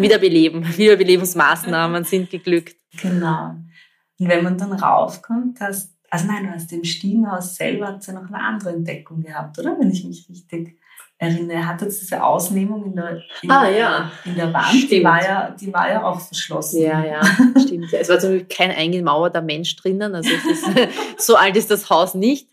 Wiederbeleben. 0.00 0.64
Wiederbelebensmaßnahmen 0.76 2.02
sind 2.02 2.30
geglückt. 2.30 2.78
Genau. 3.00 3.54
Und 4.18 4.28
wenn 4.28 4.44
man 4.44 4.58
dann 4.58 4.72
raufkommt, 4.72 5.60
hast, 5.60 5.92
also 6.10 6.26
nein, 6.26 6.44
du 6.44 6.52
hast 6.52 6.72
im 6.72 6.84
Stiegenhaus 6.84 7.56
selber 7.56 7.88
hat 7.88 8.06
ja 8.06 8.14
noch 8.14 8.28
eine 8.28 8.40
andere 8.40 8.70
Entdeckung 8.70 9.22
gehabt, 9.22 9.58
oder? 9.58 9.76
Wenn 9.78 9.90
ich 9.90 10.04
mich 10.04 10.28
richtig 10.28 10.78
erinnere. 11.18 11.58
Er 11.58 11.66
hatte 11.68 11.86
diese 11.86 12.22
Ausnehmung 12.22 12.84
in 12.86 12.96
der, 12.96 13.22
in, 13.42 13.50
ah, 13.50 13.68
ja. 13.68 14.10
in 14.24 14.34
der 14.34 14.52
Wand, 14.52 14.90
die 14.90 15.02
war, 15.04 15.22
ja, 15.22 15.50
die 15.50 15.72
war 15.72 15.88
ja 15.88 16.04
auch 16.04 16.20
verschlossen. 16.20 16.82
Ja, 16.82 17.04
ja, 17.04 17.22
stimmt. 17.60 17.92
Es 17.92 18.08
war 18.08 18.18
zum 18.18 18.30
Beispiel 18.30 18.46
kein 18.46 18.70
eingemauerter 18.70 19.42
Mensch 19.42 19.76
drinnen, 19.76 20.14
also 20.14 20.28
ist, 20.30 20.64
so 21.18 21.36
alt 21.36 21.56
ist 21.56 21.70
das 21.70 21.88
Haus 21.88 22.14
nicht, 22.14 22.48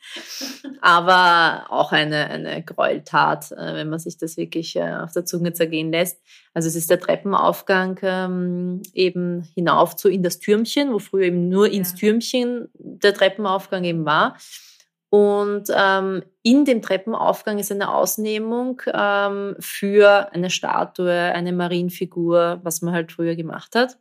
aber 0.82 1.68
auch 1.70 1.92
eine, 1.92 2.28
eine 2.28 2.64
Gräueltat, 2.64 3.52
äh, 3.52 3.76
wenn 3.76 3.90
man 3.90 4.00
sich 4.00 4.18
das 4.18 4.36
wirklich 4.36 4.76
äh, 4.76 4.96
auf 4.96 5.14
der 5.14 5.26
Zunge 5.26 5.54
zergehen 5.54 5.92
lässt. 5.92 6.20
Also 6.56 6.68
es 6.68 6.76
ist 6.76 6.90
der 6.90 7.00
Treppenaufgang 7.00 8.00
ähm, 8.02 8.82
eben 8.94 9.44
hinauf 9.54 9.96
zu 9.96 10.10
in 10.10 10.24
das 10.24 10.40
Türmchen, 10.40 10.92
wo 10.92 11.00
früher 11.00 11.26
eben 11.26 11.50
nur 11.50 11.72
ins 11.72 11.94
Türmchen 11.94 12.68
der 12.74 13.14
Treppenaufgang 13.14 13.84
eben 13.84 14.06
war. 14.06 14.36
Und 15.10 15.66
ähm, 15.76 16.24
in 16.42 16.66
dem 16.66 16.82
Treppenaufgang 16.82 17.60
ist 17.60 17.72
eine 17.72 17.94
Ausnehmung 17.94 18.82
ähm, 18.92 19.56
für 19.60 20.34
eine 20.34 20.50
Statue, 20.50 21.12
eine 21.12 21.52
Marienfigur, 21.54 22.62
was 22.64 22.82
man 22.82 22.94
halt 22.94 23.12
früher 23.12 23.36
gemacht 23.36 23.76
hat. 23.76 23.98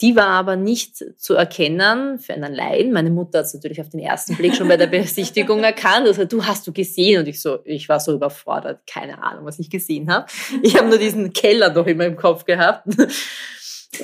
Die 0.00 0.14
war 0.14 0.28
aber 0.28 0.54
nicht 0.54 1.04
zu 1.18 1.34
erkennen 1.34 2.20
für 2.20 2.32
einen 2.32 2.54
Laien. 2.54 2.92
Meine 2.92 3.10
Mutter 3.10 3.40
hat 3.40 3.46
es 3.46 3.54
natürlich 3.54 3.80
auf 3.80 3.88
den 3.88 3.98
ersten 4.00 4.36
Blick 4.36 4.54
schon 4.54 4.68
bei 4.68 4.76
der 4.76 4.86
Besichtigung 4.86 5.64
erkannt. 5.64 6.06
Also, 6.06 6.24
du 6.24 6.44
hast 6.44 6.66
du 6.66 6.72
gesehen? 6.72 7.20
Und 7.20 7.28
ich 7.28 7.42
so, 7.42 7.58
ich 7.64 7.88
war 7.88 7.98
so 7.98 8.12
überfordert, 8.14 8.86
keine 8.86 9.22
Ahnung, 9.22 9.44
was 9.44 9.58
ich 9.58 9.70
gesehen 9.70 10.10
habe. 10.10 10.26
Ich 10.62 10.76
habe 10.76 10.88
nur 10.88 10.98
diesen 10.98 11.32
Keller 11.32 11.72
noch 11.72 11.86
immer 11.86 12.06
im 12.06 12.16
Kopf 12.16 12.44
gehabt. 12.44 12.86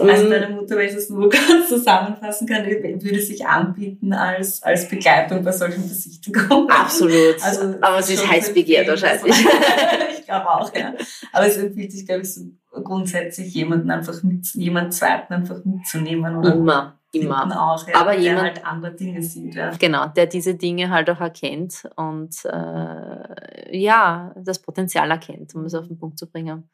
Also 0.01 0.29
deine 0.31 0.49
Mutter, 0.49 0.77
wenn 0.77 0.89
ich 0.89 0.95
das 0.95 1.11
nur 1.11 1.29
ganz 1.31 1.69
zusammenfassen 1.69 2.47
kann, 2.47 2.65
würde 2.65 3.21
sich 3.21 3.47
anbieten 3.47 4.13
als, 4.13 4.63
als 4.63 4.89
Begleitung 4.89 5.45
bei 5.45 5.53
solchen 5.53 5.83
Besichtigungen. 5.83 6.71
Absolut. 6.71 7.37
Also, 7.43 7.75
Aber 7.81 8.03
sie 8.03 8.15
ist 8.15 8.29
heiß 8.29 8.55
begehrt 8.55 8.89
wahrscheinlich. 8.89 9.35
ich 10.19 10.25
glaube 10.25 10.49
auch, 10.49 10.75
ja. 10.75 10.95
Aber 11.33 11.47
es 11.47 11.57
empfiehlt 11.59 11.93
sich, 11.93 12.07
glaube 12.07 12.23
ich, 12.23 12.35
so 12.35 12.43
grundsätzlich 12.83 13.55
jemanden 13.55 13.91
einfach 13.91 14.23
mit, 14.23 14.47
jemand 14.55 14.95
zweiten 14.95 15.33
einfach 15.35 15.65
mitzunehmen. 15.65 16.37
Oder 16.37 16.55
immer, 16.55 16.99
immer. 17.15 17.45
Auch, 17.61 17.87
ja, 17.89 17.95
Aber 17.97 18.13
der 18.13 18.21
jemand, 18.21 18.43
halt 18.43 18.67
andere 18.67 18.95
Dinge 18.95 19.23
sieht. 19.23 19.55
Ja. 19.55 19.71
Genau, 19.71 20.07
der 20.09 20.27
diese 20.27 20.55
Dinge 20.55 20.91
halt 20.91 21.09
auch 21.11 21.21
erkennt 21.21 21.89
und 21.97 22.35
äh, 22.45 23.77
ja, 23.77 24.35
das 24.37 24.61
Potenzial 24.61 25.11
erkennt, 25.11 25.55
um 25.55 25.65
es 25.65 25.75
auf 25.75 25.87
den 25.89 25.99
Punkt 25.99 26.19
zu 26.19 26.31
bringen. 26.31 26.69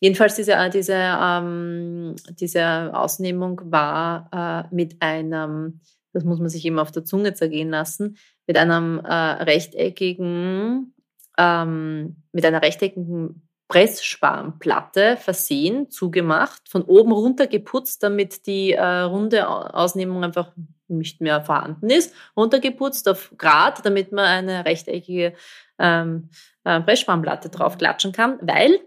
Jedenfalls 0.00 0.34
diese, 0.34 0.54
äh, 0.54 0.70
diese, 0.70 0.96
ähm, 0.96 2.16
diese 2.40 2.90
Ausnehmung 2.92 3.60
war 3.64 4.28
äh, 4.70 4.74
mit 4.74 5.00
einem, 5.00 5.80
das 6.12 6.24
muss 6.24 6.40
man 6.40 6.48
sich 6.48 6.64
immer 6.66 6.82
auf 6.82 6.90
der 6.90 7.04
Zunge 7.04 7.34
zergehen 7.34 7.70
lassen, 7.70 8.16
mit 8.46 8.58
einem 8.58 8.98
äh, 8.98 9.12
rechteckigen, 9.12 10.94
ähm, 11.38 12.16
mit 12.32 12.44
einer 12.44 12.62
rechteckigen 12.62 13.48
Pressspanplatte 13.72 15.16
versehen, 15.16 15.90
zugemacht, 15.90 16.68
von 16.68 16.82
oben 16.82 17.10
runter 17.10 17.46
geputzt, 17.46 18.02
damit 18.02 18.46
die 18.46 18.72
äh, 18.72 18.84
runde 18.84 19.48
Ausnehmung 19.48 20.22
einfach 20.22 20.52
nicht 20.88 21.22
mehr 21.22 21.40
vorhanden 21.40 21.88
ist, 21.88 22.14
runtergeputzt 22.36 23.08
auf 23.08 23.32
Grad, 23.38 23.86
damit 23.86 24.12
man 24.12 24.26
eine 24.26 24.66
rechteckige 24.66 25.32
ähm, 25.78 26.28
äh, 26.64 26.82
Pressspanplatte 26.82 27.48
drauf 27.48 27.78
klatschen 27.78 28.12
kann, 28.12 28.38
weil 28.42 28.78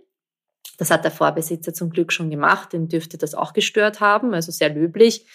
das 0.77 0.91
hat 0.91 1.03
der 1.03 1.09
Vorbesitzer 1.09 1.73
zum 1.73 1.89
Glück 1.89 2.13
schon 2.13 2.29
gemacht, 2.29 2.73
den 2.73 2.87
dürfte 2.87 3.17
das 3.17 3.33
auch 3.33 3.53
gestört 3.53 4.01
haben, 4.01 4.35
also 4.35 4.51
sehr 4.51 4.69
löblich. 4.69 5.25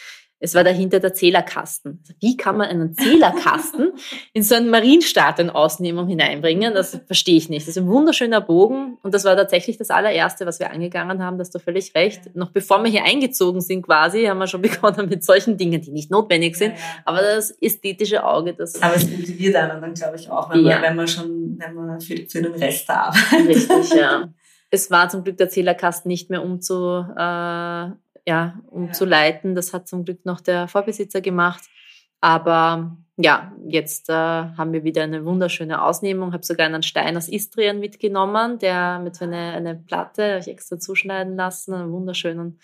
Es 0.42 0.54
war 0.54 0.64
dahinter 0.64 1.00
der 1.00 1.12
Zählerkasten. 1.12 2.00
Also 2.02 2.14
wie 2.20 2.36
kann 2.38 2.56
man 2.56 2.68
einen 2.68 2.94
Zählerkasten 2.94 3.92
in 4.32 4.42
so 4.42 4.54
eine 4.54 4.70
Marienstatienausnehmung 4.70 6.08
hineinbringen? 6.08 6.72
Das 6.72 6.98
verstehe 7.06 7.36
ich 7.36 7.50
nicht. 7.50 7.68
Das 7.68 7.76
ist 7.76 7.82
ein 7.82 7.86
wunderschöner 7.86 8.40
Bogen 8.40 8.96
und 9.02 9.12
das 9.12 9.24
war 9.24 9.36
tatsächlich 9.36 9.76
das 9.76 9.90
allererste, 9.90 10.46
was 10.46 10.58
wir 10.58 10.70
angegangen 10.70 11.22
haben. 11.22 11.36
Da 11.36 11.42
hast 11.42 11.54
du 11.54 11.58
völlig 11.58 11.94
recht. 11.94 12.34
Noch 12.34 12.50
bevor 12.50 12.82
wir 12.82 12.90
hier 12.90 13.04
eingezogen 13.04 13.60
sind 13.60 13.82
quasi, 13.82 14.24
haben 14.24 14.38
wir 14.38 14.46
schon 14.46 14.62
begonnen 14.62 15.10
mit 15.10 15.22
solchen 15.22 15.58
Dingen, 15.58 15.82
die 15.82 15.90
nicht 15.90 16.10
notwendig 16.10 16.56
sind. 16.56 16.74
Aber 17.04 17.20
das 17.20 17.50
ästhetische 17.50 18.24
Auge, 18.24 18.54
das... 18.54 18.82
Aber 18.82 18.96
es 18.96 19.08
motiviert 19.08 19.56
einen 19.56 19.80
dann, 19.80 19.92
glaube 19.92 20.16
ich, 20.16 20.30
auch, 20.30 20.50
wenn, 20.50 20.64
ja. 20.64 20.76
man, 20.76 20.82
wenn 20.82 20.96
man 20.96 21.08
schon, 21.08 21.58
wenn 21.58 21.74
man 21.74 22.00
für, 22.00 22.16
für 22.26 22.40
den 22.40 22.54
Rest 22.54 22.88
arbeitet. 22.88 23.46
Richtig, 23.46 23.94
ja. 23.94 24.28
Es 24.72 24.88
war 24.88 25.08
zum 25.08 25.24
Glück 25.24 25.36
der 25.36 25.48
Zählerkasten 25.48 26.08
nicht 26.08 26.30
mehr 26.30 26.44
umzu, 26.44 27.04
äh, 27.16 27.88
ja, 28.30 28.54
umzuleiten. 28.68 29.56
Das 29.56 29.74
hat 29.74 29.88
zum 29.88 30.04
Glück 30.04 30.24
noch 30.24 30.40
der 30.40 30.68
Vorbesitzer 30.68 31.20
gemacht. 31.20 31.64
Aber 32.20 32.96
ja, 33.16 33.52
jetzt 33.66 34.08
äh, 34.08 34.12
haben 34.12 34.72
wir 34.72 34.84
wieder 34.84 35.02
eine 35.02 35.24
wunderschöne 35.24 35.82
Ausnehmung. 35.82 36.32
Habe 36.32 36.46
sogar 36.46 36.66
einen 36.66 36.84
Stein 36.84 37.16
aus 37.16 37.28
Istrien 37.28 37.80
mitgenommen, 37.80 38.60
der 38.60 39.00
mit 39.00 39.16
so 39.16 39.24
einer 39.24 39.54
eine 39.54 39.74
Platte, 39.74 40.30
habe 40.30 40.38
ich 40.38 40.48
extra 40.48 40.78
zuschneiden 40.78 41.34
lassen, 41.34 41.74
einen 41.74 41.90
wunderschönen 41.90 42.60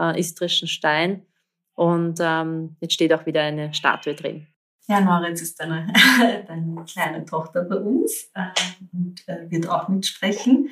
äh, 0.00 0.16
istrischen 0.18 0.68
Stein. 0.68 1.26
Und 1.74 2.20
ähm, 2.20 2.76
jetzt 2.80 2.94
steht 2.94 3.12
auch 3.12 3.26
wieder 3.26 3.42
eine 3.42 3.74
Statue 3.74 4.14
drin. 4.14 4.46
Ja, 4.86 5.00
Moritz 5.00 5.42
ist 5.42 5.58
deine, 5.58 5.92
deine 6.46 6.84
kleine 6.84 7.24
Tochter 7.24 7.64
bei 7.64 7.76
uns 7.76 8.30
äh, 8.34 8.46
und 8.92 9.26
äh, 9.26 9.50
wird 9.50 9.68
auch 9.68 9.88
mitsprechen. 9.88 10.70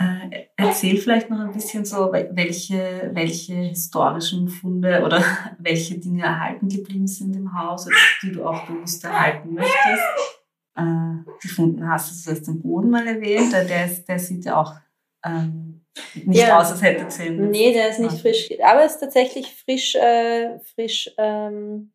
Äh, 0.00 0.46
erzähl 0.56 0.96
vielleicht 0.96 1.28
noch 1.28 1.40
ein 1.40 1.52
bisschen 1.52 1.84
so, 1.84 2.10
welche, 2.10 3.10
welche 3.12 3.54
historischen 3.54 4.48
Funde 4.48 5.02
oder 5.04 5.22
welche 5.58 5.98
Dinge 5.98 6.22
erhalten 6.22 6.68
geblieben 6.68 7.06
sind 7.06 7.36
im 7.36 7.52
Haus, 7.54 7.86
die 8.22 8.32
du 8.32 8.46
auch 8.46 8.66
bewusst 8.66 9.04
erhalten 9.04 9.52
möchtest. 9.52 10.02
Äh, 10.74 11.30
gefunden 11.42 11.86
hast, 11.86 12.08
also 12.08 12.30
du 12.30 12.36
hast 12.36 12.46
den 12.46 12.62
Boden 12.62 12.88
mal 12.88 13.06
erwähnt, 13.06 13.52
der, 13.52 13.84
ist, 13.84 14.06
der 14.06 14.18
sieht 14.18 14.46
ja 14.46 14.58
auch 14.58 14.72
ähm, 15.22 15.84
nicht 16.14 16.40
ja. 16.40 16.58
aus, 16.58 16.70
als 16.70 16.80
hätte 16.80 17.08
Zähne. 17.08 17.48
Nee, 17.48 17.74
der 17.74 17.90
ist 17.90 17.98
nicht 17.98 18.20
frisch, 18.20 18.48
aber 18.64 18.86
ist 18.86 19.00
tatsächlich 19.00 19.54
frisch, 19.54 19.96
äh, 19.96 20.60
frisch 20.74 21.10
ähm, 21.18 21.92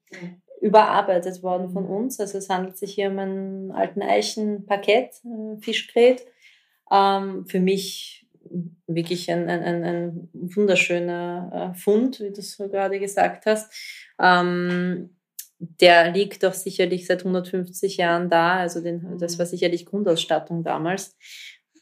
überarbeitet 0.62 1.42
worden 1.42 1.72
von 1.72 1.86
uns. 1.88 2.20
Also 2.20 2.38
es 2.38 2.50
handelt 2.50 2.78
sich 2.78 2.94
hier 2.94 3.10
um 3.10 3.18
einen 3.18 3.72
alten 3.72 4.04
Eichenparkett, 4.04 5.22
äh, 5.24 5.62
Fischgrät 5.62 6.26
ähm, 6.92 7.46
für 7.46 7.60
mich 7.60 8.28
wirklich 8.88 9.32
ein, 9.32 9.50
ein, 9.50 9.84
ein, 9.84 10.30
wunderschöner 10.34 11.74
äh, 11.74 11.78
Fund, 11.78 12.20
wie 12.20 12.32
du 12.32 12.40
es 12.40 12.58
gerade 12.58 13.00
gesagt 13.00 13.46
hast. 13.46 13.74
Ähm, 14.20 15.16
der 15.58 16.12
liegt 16.12 16.44
doch 16.44 16.54
sicherlich 16.54 17.08
seit 17.08 17.20
150 17.20 17.98
Jahren 17.98 18.30
da, 18.30 18.58
also 18.58 18.82
den, 18.82 19.18
das 19.18 19.40
war 19.40 19.46
sicherlich 19.46 19.86
Grundausstattung 19.86 20.64
damals. 20.64 21.18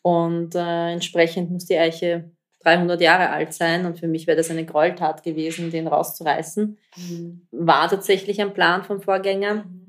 Und 0.01 0.55
äh, 0.55 0.91
entsprechend 0.91 1.51
muss 1.51 1.65
die 1.65 1.77
Eiche 1.77 2.31
300 2.61 3.01
Jahre 3.01 3.29
alt 3.29 3.53
sein 3.53 3.85
und 3.85 3.99
für 3.99 4.07
mich 4.07 4.25
wäre 4.25 4.37
das 4.37 4.49
eine 4.49 4.65
Gräueltat 4.65 5.23
gewesen, 5.23 5.69
den 5.69 5.87
rauszureißen. 5.87 6.77
Mhm. 6.95 7.47
War 7.51 7.89
tatsächlich 7.89 8.41
ein 8.41 8.53
Plan 8.53 8.83
vom 8.83 9.01
Vorgänger. 9.01 9.65
Mhm 9.65 9.82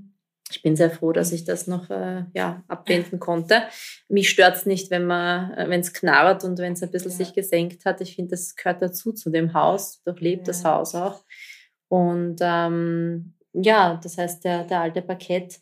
ich 0.55 0.63
bin 0.63 0.77
sehr 0.77 0.91
froh, 0.91 1.13
dass 1.13 1.33
ich 1.33 1.45
das 1.45 1.67
noch 1.67 1.91
äh, 1.91 2.25
ja, 2.33 2.63
abwenden 2.69 3.19
konnte. 3.19 3.65
Mich 4.09 4.31
stört 4.31 4.57
es 4.57 4.67
nicht, 4.67 4.91
wenn 4.91 5.05
man, 5.05 5.53
äh, 5.55 5.69
wenn 5.69 5.81
es 5.81 5.93
knarrt 5.93 6.45
und 6.45 6.59
wenn 6.59 6.75
es 6.75 6.83
ein 6.83 6.91
bisschen 6.91 7.11
ja. 7.11 7.17
sich 7.17 7.33
gesenkt 7.33 7.85
hat. 7.85 8.01
Ich 8.01 8.15
finde, 8.15 8.31
das 8.31 8.55
gehört 8.55 8.81
dazu 8.81 9.13
zu 9.13 9.31
dem 9.31 9.53
Haus, 9.53 10.03
durchlebt 10.05 10.47
ja. 10.47 10.53
das 10.53 10.65
Haus 10.65 10.95
auch. 10.95 11.25
Und 11.89 12.37
ähm, 12.41 13.35
ja, 13.53 13.99
das 14.03 14.17
heißt, 14.17 14.45
der, 14.45 14.65
der 14.65 14.81
alte 14.81 15.03
Parkett, 15.03 15.61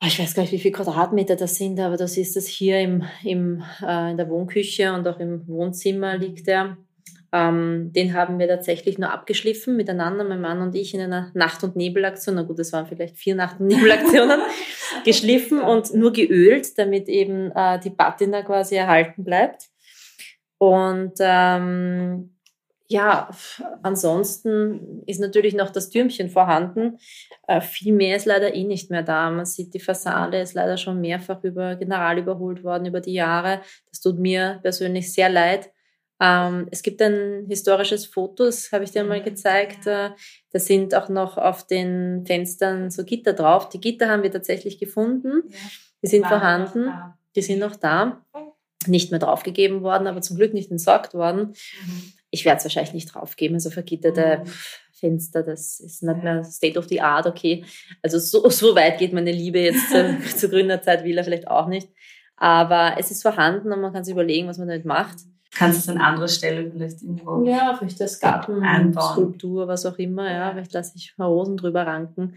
ah, 0.00 0.06
ich 0.06 0.18
weiß 0.18 0.34
gar 0.34 0.42
nicht, 0.42 0.52
wie 0.52 0.58
viele 0.58 0.74
Quadratmeter 0.74 1.36
das 1.36 1.54
sind, 1.54 1.78
aber 1.78 1.96
das 1.96 2.16
ist 2.16 2.36
es 2.36 2.48
hier 2.48 2.80
im, 2.80 3.04
im, 3.22 3.62
äh, 3.82 4.10
in 4.10 4.16
der 4.16 4.28
Wohnküche 4.28 4.92
und 4.92 5.06
auch 5.06 5.20
im 5.20 5.46
Wohnzimmer 5.46 6.16
liegt 6.16 6.48
er. 6.48 6.76
Ähm, 7.32 7.92
den 7.92 8.14
haben 8.14 8.38
wir 8.38 8.48
tatsächlich 8.48 8.98
nur 8.98 9.12
abgeschliffen 9.12 9.76
miteinander, 9.76 10.24
mein 10.24 10.40
Mann 10.40 10.60
und 10.62 10.74
ich 10.74 10.94
in 10.94 11.00
einer 11.00 11.30
Nacht- 11.34 11.62
und 11.62 11.76
Nebelaktion. 11.76 12.34
Na 12.34 12.42
gut, 12.42 12.58
das 12.58 12.72
waren 12.72 12.86
vielleicht 12.86 13.16
vier 13.16 13.34
Nacht- 13.36 13.60
und 13.60 13.68
Nebelaktionen. 13.68 14.40
geschliffen 15.04 15.60
und 15.60 15.94
nur 15.94 16.12
geölt, 16.12 16.78
damit 16.78 17.08
eben 17.08 17.50
äh, 17.52 17.78
die 17.80 17.90
Patina 17.90 18.42
quasi 18.42 18.76
erhalten 18.76 19.24
bleibt. 19.24 19.68
Und 20.58 21.14
ähm, 21.20 22.36
ja, 22.88 23.30
ansonsten 23.82 25.02
ist 25.06 25.20
natürlich 25.20 25.54
noch 25.54 25.70
das 25.70 25.90
Türmchen 25.90 26.28
vorhanden. 26.28 26.98
Äh, 27.46 27.60
viel 27.60 27.94
mehr 27.94 28.16
ist 28.16 28.26
leider 28.26 28.54
eh 28.54 28.64
nicht 28.64 28.90
mehr 28.90 29.02
da. 29.02 29.30
Man 29.30 29.46
sieht, 29.46 29.72
die 29.74 29.80
Fassade 29.80 30.40
ist 30.40 30.54
leider 30.54 30.76
schon 30.76 31.00
mehrfach 31.00 31.42
über 31.44 31.76
General 31.76 32.18
überholt 32.18 32.64
worden 32.64 32.86
über 32.86 33.00
die 33.00 33.14
Jahre. 33.14 33.60
Das 33.90 34.00
tut 34.00 34.18
mir 34.18 34.58
persönlich 34.62 35.12
sehr 35.12 35.30
leid. 35.30 35.70
Ähm, 36.20 36.68
es 36.70 36.82
gibt 36.82 37.00
ein 37.00 37.46
historisches 37.48 38.04
Foto, 38.04 38.44
das 38.44 38.70
habe 38.72 38.84
ich 38.84 38.90
dir 38.90 39.04
mal 39.04 39.22
gezeigt. 39.22 39.86
Äh, 39.86 40.10
da 40.52 40.58
sind 40.58 40.94
auch 40.94 41.08
noch 41.08 41.38
auf 41.38 41.66
den 41.66 42.26
Fenstern 42.26 42.90
so 42.90 43.04
Gitter 43.04 43.32
drauf. 43.32 43.70
Die 43.70 43.80
Gitter 43.80 44.08
haben 44.08 44.22
wir 44.22 44.30
tatsächlich 44.30 44.78
gefunden. 44.78 45.42
Die 46.02 46.06
sind 46.06 46.26
vorhanden. 46.26 46.92
Die 47.34 47.42
sind 47.42 47.58
noch 47.58 47.74
da. 47.74 48.22
Nicht 48.86 49.10
mehr 49.10 49.20
draufgegeben 49.20 49.82
worden, 49.82 50.06
aber 50.06 50.20
zum 50.20 50.36
Glück 50.36 50.52
nicht 50.52 50.70
entsorgt 50.70 51.14
worden. 51.14 51.54
Mhm. 51.86 52.12
Ich 52.30 52.44
werde 52.44 52.58
es 52.58 52.64
wahrscheinlich 52.64 52.94
nicht 52.94 53.14
draufgeben. 53.14 53.54
Also 53.54 53.70
vergitterte 53.70 54.42
mhm. 54.44 54.50
Fenster, 54.92 55.42
das 55.42 55.80
ist 55.80 56.02
nicht 56.02 56.22
mehr 56.22 56.44
State 56.44 56.78
of 56.78 56.86
the 56.88 57.00
Art, 57.00 57.26
okay. 57.26 57.64
Also 58.02 58.18
so, 58.18 58.46
so 58.50 58.74
weit 58.74 58.98
geht 58.98 59.14
meine 59.14 59.32
Liebe 59.32 59.60
jetzt 59.60 59.92
äh, 59.94 60.18
zur 60.36 60.50
Gründerzeit, 60.50 61.04
will 61.04 61.16
er 61.16 61.24
vielleicht 61.24 61.48
auch 61.48 61.68
nicht. 61.68 61.88
Aber 62.36 62.96
es 62.98 63.10
ist 63.10 63.22
vorhanden 63.22 63.72
und 63.72 63.80
man 63.80 63.92
kann 63.92 64.04
sich 64.04 64.12
überlegen, 64.12 64.48
was 64.48 64.58
man 64.58 64.68
damit 64.68 64.84
macht 64.84 65.16
kannst 65.54 65.78
du 65.78 65.92
es 65.92 65.96
an 65.96 66.02
anderer 66.02 66.28
Stelle 66.28 66.70
vielleicht 66.70 67.02
irgendwo 67.02 67.44
Ja, 67.44 67.74
vielleicht 67.78 68.00
das 68.00 68.20
Garten, 68.20 68.62
einbauen. 68.62 69.12
Skulptur, 69.12 69.68
was 69.68 69.86
auch 69.86 69.98
immer, 69.98 70.30
ja. 70.30 70.52
Vielleicht 70.52 70.72
lasse 70.72 70.92
ich 70.96 71.14
Rosen 71.18 71.56
drüber 71.56 71.86
ranken. 71.86 72.34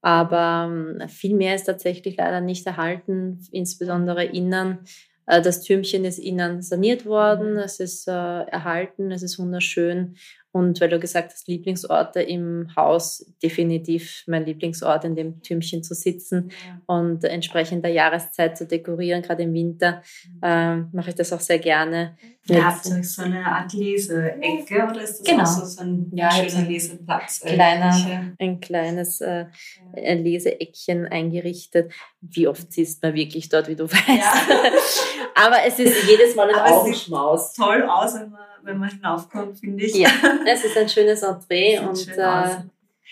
Aber 0.00 0.68
ähm, 0.70 1.08
viel 1.08 1.34
mehr 1.34 1.54
ist 1.54 1.64
tatsächlich 1.64 2.16
leider 2.16 2.40
nicht 2.40 2.66
erhalten, 2.66 3.40
insbesondere 3.50 4.24
innen. 4.24 4.78
Äh, 5.26 5.42
das 5.42 5.62
Türmchen 5.62 6.04
ist 6.04 6.18
innen 6.18 6.62
saniert 6.62 7.04
worden, 7.06 7.56
es 7.58 7.80
ist 7.80 8.08
äh, 8.08 8.12
erhalten, 8.12 9.10
es 9.10 9.22
ist 9.22 9.38
wunderschön. 9.38 10.16
Und 10.58 10.80
weil 10.80 10.88
du 10.88 10.98
gesagt 10.98 11.30
hast, 11.32 11.46
Lieblingsorte 11.46 12.20
im 12.20 12.74
Haus, 12.74 13.24
definitiv 13.40 14.24
mein 14.26 14.44
Lieblingsort, 14.44 15.04
in 15.04 15.14
dem 15.14 15.40
Türmchen 15.40 15.84
zu 15.84 15.94
sitzen 15.94 16.50
und 16.86 17.22
entsprechend 17.22 17.84
der 17.84 17.92
Jahreszeit 17.92 18.58
zu 18.58 18.66
dekorieren, 18.66 19.22
gerade 19.22 19.44
im 19.44 19.54
Winter, 19.54 20.02
äh, 20.42 20.76
mache 20.76 21.10
ich 21.10 21.14
das 21.14 21.32
auch 21.32 21.38
sehr 21.38 21.60
gerne. 21.60 22.16
Ja, 22.46 22.74
habt 22.74 22.86
ihr 22.86 23.04
so 23.04 23.22
eine 23.22 23.44
Art 23.44 23.72
Leseecke 23.72 24.88
oder 24.90 25.00
ist 25.00 25.20
das 25.20 25.26
genau. 25.28 25.44
so, 25.44 25.64
so 25.64 25.82
ein 25.82 26.10
ja, 26.12 26.28
schöner 26.32 26.66
Leseplatz? 26.66 27.40
Kleiner, 27.40 28.34
ein 28.40 28.58
kleines 28.58 29.20
äh, 29.20 29.46
ein 29.94 30.24
Leseeckchen 30.24 31.06
eingerichtet. 31.06 31.92
Wie 32.20 32.48
oft 32.48 32.72
siehst 32.72 33.00
man 33.04 33.14
wirklich 33.14 33.48
dort, 33.48 33.68
wie 33.68 33.76
du 33.76 33.84
weißt. 33.84 34.08
Ja. 34.08 34.32
Aber 35.44 35.64
es 35.64 35.78
ist 35.78 35.94
jedes 36.08 36.34
Mal 36.34 36.50
ein 36.50 36.72
Augenschmaus. 36.72 37.52
toll 37.52 37.84
aus, 37.88 38.14
wenn 38.14 38.30
man 38.30 38.40
wenn 38.68 38.78
man 38.78 38.90
hinaufkommt, 38.90 39.58
finde 39.58 39.84
ich. 39.84 39.94
Ja, 39.94 40.10
es 40.46 40.64
ist 40.64 40.76
ein 40.76 40.88
schönes 40.88 41.22
Entree 41.22 41.78
und 41.80 42.08
äh, 42.16 42.62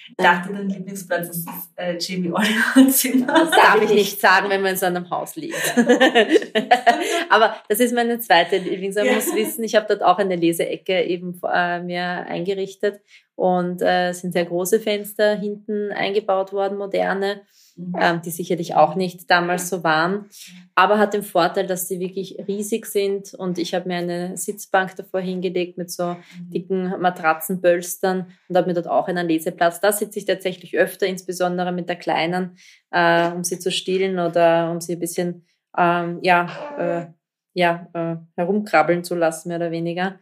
ich 0.09 0.15
dachte, 0.19 0.53
dein 0.53 0.69
Lieblingsplatz 0.69 1.31
ist 1.31 1.49
das 1.49 1.71
äh, 1.75 1.97
Jamie 1.99 2.31
Oliver 2.31 2.89
Zimmer. 2.93 3.27
Das 3.27 3.51
darf 3.51 3.83
ich 3.83 3.91
nicht 3.91 4.21
sagen, 4.21 4.49
wenn 4.51 4.63
man 4.63 4.73
in 4.73 4.77
so 4.77 4.87
einem 4.87 5.11
Haus 5.11 5.35
liegt. 5.35 5.57
Aber 7.29 7.57
das 7.69 7.81
ist 7.81 7.93
meine 7.93 8.21
zweite 8.21 8.59
Lieblings. 8.59 8.95
Man 8.95 9.07
ja. 9.07 9.15
muss 9.15 9.35
wissen, 9.35 9.65
ich 9.65 9.75
habe 9.75 9.87
dort 9.89 10.05
auch 10.05 10.19
eine 10.19 10.37
Leseecke 10.37 11.03
eben 11.03 11.41
äh, 11.53 11.83
mir 11.83 12.05
eingerichtet 12.05 13.01
und 13.35 13.83
äh, 13.83 14.13
sind 14.13 14.33
sehr 14.33 14.45
große 14.45 14.79
Fenster 14.79 15.35
hinten 15.37 15.91
eingebaut 15.91 16.53
worden, 16.53 16.79
moderne. 16.79 17.41
Mhm. 17.77 17.95
ähm, 18.01 18.23
die 18.23 18.31
sicherlich 18.31 18.75
auch 18.75 18.95
nicht 18.95 19.31
damals 19.31 19.69
so 19.69 19.85
waren, 19.85 20.31
aber 20.75 20.99
hat 20.99 21.13
den 21.13 21.23
Vorteil, 21.23 21.67
dass 21.67 21.89
sie 21.89 22.01
wirklich 22.01 22.39
riesig 22.49 22.87
sind 22.87 23.35
und 23.35 23.59
ich 23.59 23.75
habe 23.75 23.87
mir 23.89 23.97
eine 23.97 24.37
Sitzbank 24.39 24.97
davor 24.97 25.21
hingelegt 25.21 25.77
mit 25.77 25.91
so 25.91 26.15
mhm. 26.15 26.51
dicken 26.51 27.01
Matratzenbölstern 27.01 28.29
und 28.49 28.57
habe 28.57 28.69
mir 28.69 28.75
dort 28.75 28.89
auch 28.89 29.09
einen 29.09 29.29
Leseplatz. 29.29 29.81
Da 29.81 29.93
sitze 29.93 30.19
ich 30.19 30.25
tatsächlich 30.25 30.79
öfter, 30.79 31.07
insbesondere 31.07 31.71
mit 31.71 31.91
der 31.91 31.97
Kleinen, 31.97 32.57
äh, 32.93 33.31
um 33.33 33.45
sie 33.45 33.59
zu 33.59 33.71
stillen 33.71 34.19
oder 34.19 34.71
um 34.71 34.81
sie 34.81 34.95
ein 34.95 35.01
bisschen 35.01 35.45
ähm, 35.77 36.21
ja, 36.23 36.49
äh, 36.79 37.07
ja, 37.53 37.89
äh, 37.93 38.17
herumkrabbeln 38.37 39.05
zu 39.05 39.15
lassen, 39.15 39.49
mehr 39.49 39.59
oder 39.59 39.71
weniger 39.71 40.19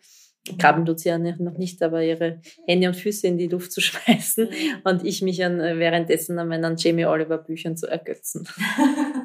krabbeln 0.58 0.86
tut 0.86 1.00
sie 1.00 1.08
ja 1.08 1.18
noch 1.18 1.58
nicht, 1.58 1.82
aber 1.82 2.02
ihre 2.02 2.40
Hände 2.66 2.88
und 2.88 2.94
Füße 2.94 3.26
in 3.26 3.38
die 3.38 3.48
Luft 3.48 3.72
zu 3.72 3.80
schmeißen 3.80 4.48
mhm. 4.48 4.80
und 4.84 5.04
ich 5.04 5.22
mich 5.22 5.44
an, 5.44 5.60
äh, 5.60 5.78
währenddessen 5.78 6.38
an 6.38 6.48
meinen 6.48 6.76
Jamie 6.76 7.06
Oliver 7.06 7.38
Büchern 7.38 7.76
zu 7.76 7.86
ergötzen. 7.86 8.46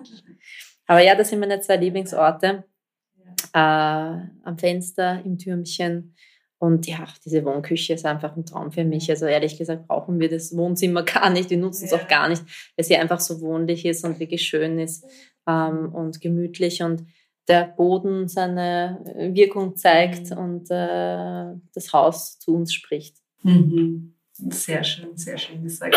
aber 0.88 1.02
ja, 1.02 1.16
das 1.16 1.30
sind 1.30 1.40
meine 1.40 1.60
zwei 1.62 1.78
Lieblingsorte. 1.78 2.64
Äh, 3.54 3.58
am 3.58 4.58
Fenster, 4.58 5.22
im 5.24 5.38
Türmchen. 5.38 6.14
Und 6.60 6.88
ja, 6.88 7.08
diese 7.24 7.46
Wohnküche 7.46 7.94
ist 7.94 8.06
einfach 8.06 8.36
ein 8.36 8.46
Traum 8.46 8.72
für 8.72 8.84
mich. 8.84 9.10
Also 9.10 9.26
ehrlich 9.26 9.58
gesagt 9.58 9.88
brauchen 9.88 10.20
wir 10.20 10.30
das 10.30 10.56
Wohnzimmer 10.56 11.04
gar 11.04 11.30
nicht. 11.30 11.50
Wir 11.50 11.58
nutzen 11.58 11.86
es 11.86 11.94
auch 11.94 12.08
gar 12.08 12.28
nicht, 12.28 12.44
weil 12.76 12.86
sie 12.86 12.98
einfach 12.98 13.22
so 13.22 13.40
wohnlich 13.42 13.86
ist 13.86 14.04
und 14.04 14.20
wirklich 14.20 14.44
schön 14.44 14.78
ist 14.78 15.06
ähm, 15.48 15.94
und 15.94 16.20
gemütlich. 16.20 16.84
Und 16.84 17.06
der 17.48 17.66
Boden 17.66 18.28
seine 18.28 19.04
Wirkung 19.34 19.76
zeigt 19.76 20.32
mhm. 20.32 20.38
und 20.38 20.72
äh, 20.72 21.56
das 21.74 21.94
Haus 21.94 22.38
zu 22.40 22.56
uns 22.56 22.74
spricht. 22.74 23.18
Mhm. 23.44 24.16
Sehr 24.34 24.84
schön, 24.84 25.18
sehr 25.18 25.38
schön 25.38 25.64
gesagt. 25.64 25.96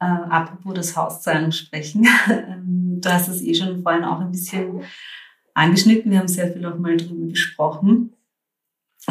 Äh, 0.00 0.04
apropos 0.04 0.74
das 0.74 0.96
Haus 0.96 1.22
zu 1.22 1.30
einem 1.30 1.52
sprechen. 1.52 2.06
Ähm, 2.28 3.00
du 3.00 3.12
hast 3.12 3.28
es 3.28 3.42
eh 3.42 3.54
schon 3.54 3.82
vorhin 3.82 4.04
auch 4.04 4.20
ein 4.20 4.30
bisschen 4.30 4.82
angeschnitten. 5.52 6.10
Wir 6.10 6.18
haben 6.18 6.28
sehr 6.28 6.52
viel 6.52 6.64
auch 6.66 6.78
mal 6.78 6.96
darüber 6.96 7.26
gesprochen, 7.26 8.14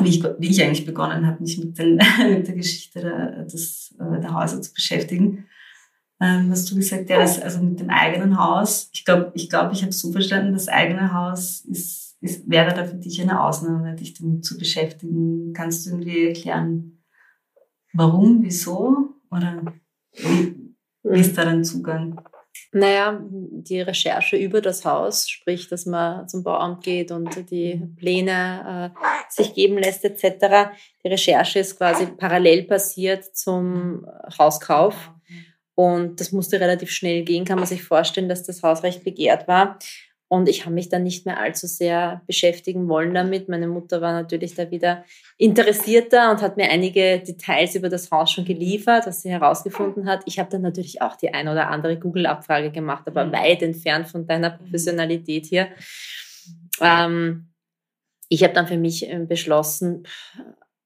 wie 0.02 0.10
ich, 0.10 0.23
wie 0.23 0.49
ich 0.49 0.63
eigentlich 0.63 0.86
begonnen 0.86 1.28
habe, 1.28 1.41
mich 1.41 1.58
mit, 1.58 1.78
den, 1.78 1.95
mit 2.17 2.47
der 2.47 2.56
Geschichte 2.56 3.02
der, 3.02 3.43
des, 3.43 3.95
äh, 3.99 4.19
der 4.19 4.34
Häuser 4.34 4.62
zu 4.62 4.73
beschäftigen 4.73 5.45
ähm, 6.23 6.49
was 6.49 6.63
du 6.65 6.75
gesagt 6.75 7.12
hast, 7.12 7.43
also 7.43 7.62
mit 7.62 7.81
dem 7.81 7.89
eigenen 7.89 8.39
Haus. 8.39 8.89
Ich 8.93 9.03
glaube, 9.03 9.33
ich, 9.36 9.49
glaub, 9.49 9.73
ich 9.73 9.81
habe 9.81 9.91
so 9.91 10.12
verstanden, 10.13 10.53
das 10.53 10.69
eigene 10.69 11.13
Haus 11.13 11.65
ist, 11.65 12.17
ist, 12.21 12.49
wäre 12.49 12.73
da 12.73 12.86
für 12.86 12.95
dich 12.95 13.21
eine 13.21 13.43
Ausnahme, 13.43 13.93
dich 13.95 14.13
damit 14.13 14.45
zu 14.45 14.57
beschäftigen. 14.57 15.51
Kannst 15.51 15.86
du 15.86 15.89
irgendwie 15.89 16.27
erklären, 16.27 17.03
warum, 17.91 18.41
wieso 18.41 19.15
oder 19.29 19.73
wie, 20.13 20.75
wie 21.03 21.19
ist 21.19 21.38
da 21.38 21.43
dein 21.43 21.65
Zugang? 21.65 22.21
Naja, 22.71 23.19
die 23.29 23.81
Recherche 23.81 24.38
über 24.38 24.62
das 24.62 24.86
Haus, 24.86 25.27
sprich, 25.27 25.67
dass 25.67 25.86
man 25.86 26.29
zum 26.29 26.43
Bauamt 26.43 26.83
geht 26.83 27.12
und 27.12 27.51
die 27.51 27.81
Pläne 27.97 28.93
äh, 28.95 28.99
sich 29.29 29.53
geben 29.53 29.77
lässt 29.77 30.05
etc. 30.05 30.71
Die 31.03 31.09
Recherche 31.09 31.59
ist 31.59 31.77
quasi 31.77 32.05
parallel 32.05 32.63
passiert 32.63 33.36
zum 33.36 34.05
Hauskauf. 34.39 35.12
Und 35.75 36.19
das 36.19 36.31
musste 36.31 36.59
relativ 36.59 36.91
schnell 36.91 37.23
gehen, 37.23 37.45
kann 37.45 37.57
man 37.57 37.67
sich 37.67 37.83
vorstellen, 37.83 38.29
dass 38.29 38.43
das 38.43 38.62
Haus 38.62 38.83
recht 38.83 39.03
begehrt 39.03 39.47
war. 39.47 39.79
Und 40.33 40.49
ich 40.49 40.65
habe 40.65 40.73
mich 40.73 40.89
dann 40.89 41.03
nicht 41.03 41.27
mehr 41.27 41.39
allzu 41.39 41.67
sehr 41.67 42.23
beschäftigen 42.25 42.89
wollen 42.89 43.13
damit. 43.13 43.49
Meine 43.49 43.67
Mutter 43.67 44.01
war 44.01 44.13
natürlich 44.13 44.55
da 44.55 44.71
wieder 44.71 45.05
interessierter 45.38 46.31
und 46.31 46.41
hat 46.41 46.57
mir 46.57 46.71
einige 46.71 47.19
Details 47.19 47.75
über 47.75 47.88
das 47.88 48.09
Haus 48.09 48.31
schon 48.31 48.43
geliefert, 48.43 49.05
was 49.05 49.21
sie 49.21 49.29
herausgefunden 49.29 50.09
hat. 50.09 50.23
Ich 50.25 50.39
habe 50.39 50.49
dann 50.49 50.63
natürlich 50.63 51.03
auch 51.03 51.15
die 51.17 51.31
ein 51.31 51.47
oder 51.47 51.69
andere 51.69 51.99
Google-Abfrage 51.99 52.71
gemacht, 52.71 53.03
aber 53.05 53.25
mhm. 53.25 53.31
weit 53.33 53.62
entfernt 53.62 54.07
von 54.07 54.25
deiner 54.25 54.53
mhm. 54.53 54.57
Professionalität 54.57 55.45
hier. 55.45 55.67
Ähm, 56.81 57.49
ich 58.27 58.43
habe 58.43 58.53
dann 58.55 58.65
für 58.65 58.77
mich 58.77 59.07
äh, 59.07 59.19
beschlossen, 59.19 60.07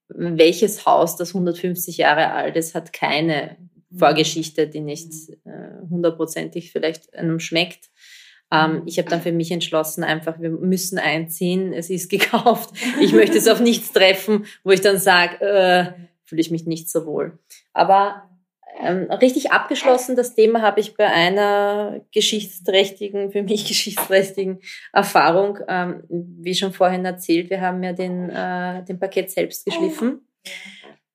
welches 0.09 0.85
Haus, 0.85 1.15
das 1.15 1.29
150 1.33 1.95
Jahre 1.95 2.31
alt 2.31 2.57
ist, 2.57 2.75
hat 2.75 2.91
keine 2.91 3.55
Vorgeschichte, 3.97 4.67
die 4.67 4.81
nicht 4.81 5.11
äh, 5.45 5.89
hundertprozentig 5.89 6.71
vielleicht 6.71 7.13
einem 7.13 7.39
schmeckt. 7.39 7.89
Ähm, 8.51 8.83
ich 8.85 8.97
habe 8.97 9.09
dann 9.09 9.21
für 9.21 9.31
mich 9.31 9.51
entschlossen, 9.51 10.03
einfach, 10.03 10.39
wir 10.39 10.49
müssen 10.49 10.97
einziehen, 10.99 11.73
es 11.73 11.89
ist 11.89 12.09
gekauft. 12.09 12.73
Ich 13.01 13.13
möchte 13.13 13.37
es 13.37 13.47
auf 13.47 13.59
nichts 13.59 13.91
treffen, 13.91 14.45
wo 14.63 14.71
ich 14.71 14.81
dann 14.81 14.97
sage, 14.97 15.41
äh, 15.45 15.93
fühle 16.23 16.41
ich 16.41 16.51
mich 16.51 16.65
nicht 16.65 16.89
so 16.89 17.05
wohl. 17.05 17.37
Aber 17.73 18.23
ähm, 18.79 19.09
richtig 19.11 19.51
abgeschlossen, 19.51 20.15
das 20.15 20.35
Thema 20.35 20.61
habe 20.61 20.79
ich 20.79 20.95
bei 20.95 21.07
einer 21.07 22.01
geschichtsträchtigen, 22.13 23.31
für 23.31 23.41
mich 23.41 23.65
geschichtsträchtigen 23.67 24.59
Erfahrung, 24.93 25.59
ähm, 25.67 26.03
wie 26.09 26.53
schon 26.53 26.73
vorhin 26.73 27.03
erzählt, 27.05 27.49
wir 27.49 27.61
haben 27.61 27.83
ja 27.83 27.93
den, 27.93 28.29
äh, 28.29 28.83
den 28.85 28.99
Paket 28.99 29.31
selbst 29.31 29.65
geschliffen. 29.65 30.21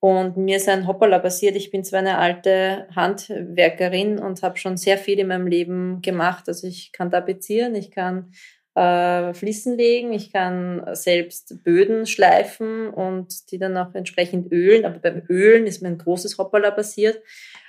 Und 0.04 0.36
mir 0.36 0.56
ist 0.56 0.68
ein 0.68 0.88
Hoppala 0.88 1.20
passiert. 1.20 1.54
Ich 1.54 1.70
bin 1.70 1.84
zwar 1.84 2.00
eine 2.00 2.18
alte 2.18 2.88
Handwerkerin 2.96 4.18
und 4.18 4.42
habe 4.42 4.58
schon 4.58 4.76
sehr 4.76 4.98
viel 4.98 5.20
in 5.20 5.28
meinem 5.28 5.46
Leben 5.46 6.02
gemacht. 6.02 6.48
Also 6.48 6.66
ich 6.66 6.90
kann 6.90 7.12
tapezieren, 7.12 7.76
ich 7.76 7.92
kann 7.92 8.32
äh, 8.74 9.32
Fliesen 9.32 9.76
legen, 9.76 10.12
ich 10.12 10.32
kann 10.32 10.84
selbst 10.94 11.62
Böden 11.62 12.06
schleifen 12.06 12.88
und 12.88 13.52
die 13.52 13.58
dann 13.58 13.76
auch 13.76 13.94
entsprechend 13.94 14.50
ölen. 14.50 14.86
Aber 14.86 14.98
beim 14.98 15.22
Ölen 15.28 15.68
ist 15.68 15.82
mir 15.82 15.88
ein 15.88 15.98
großes 15.98 16.36
Hoppala 16.36 16.72
passiert. 16.72 17.22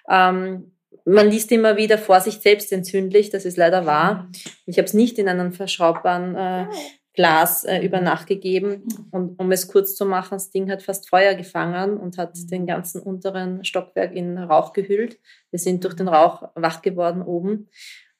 Ähm, 0.09 0.71
man 1.05 1.29
liest 1.29 1.51
immer 1.51 1.77
wieder 1.77 1.99
Vorsicht 1.99 2.41
selbst 2.41 2.73
entzündlich, 2.73 3.29
das 3.29 3.45
ist 3.45 3.57
leider 3.57 3.85
wahr. 3.85 4.31
Ich 4.65 4.79
habe 4.79 4.87
es 4.87 4.95
nicht 4.95 5.19
in 5.19 5.29
einen 5.29 5.51
verschraubbaren 5.51 6.35
äh, 6.35 6.65
Glas 7.13 7.63
äh, 7.63 7.79
über 7.79 8.01
Nacht 8.01 8.27
gegeben. 8.27 8.83
Und 9.11 9.39
um 9.39 9.51
es 9.51 9.67
kurz 9.67 9.95
zu 9.95 10.05
machen, 10.05 10.31
das 10.31 10.49
Ding 10.49 10.69
hat 10.71 10.81
fast 10.81 11.09
Feuer 11.09 11.35
gefangen 11.35 11.97
und 11.97 12.17
hat 12.17 12.35
mhm. 12.35 12.47
den 12.47 12.65
ganzen 12.65 13.01
unteren 13.01 13.63
Stockwerk 13.63 14.13
in 14.13 14.37
Rauch 14.37 14.73
gehüllt. 14.73 15.19
Wir 15.51 15.59
sind 15.59 15.83
durch 15.83 15.93
den 15.93 16.07
Rauch 16.07 16.49
wach 16.55 16.81
geworden 16.81 17.21
oben. 17.21 17.69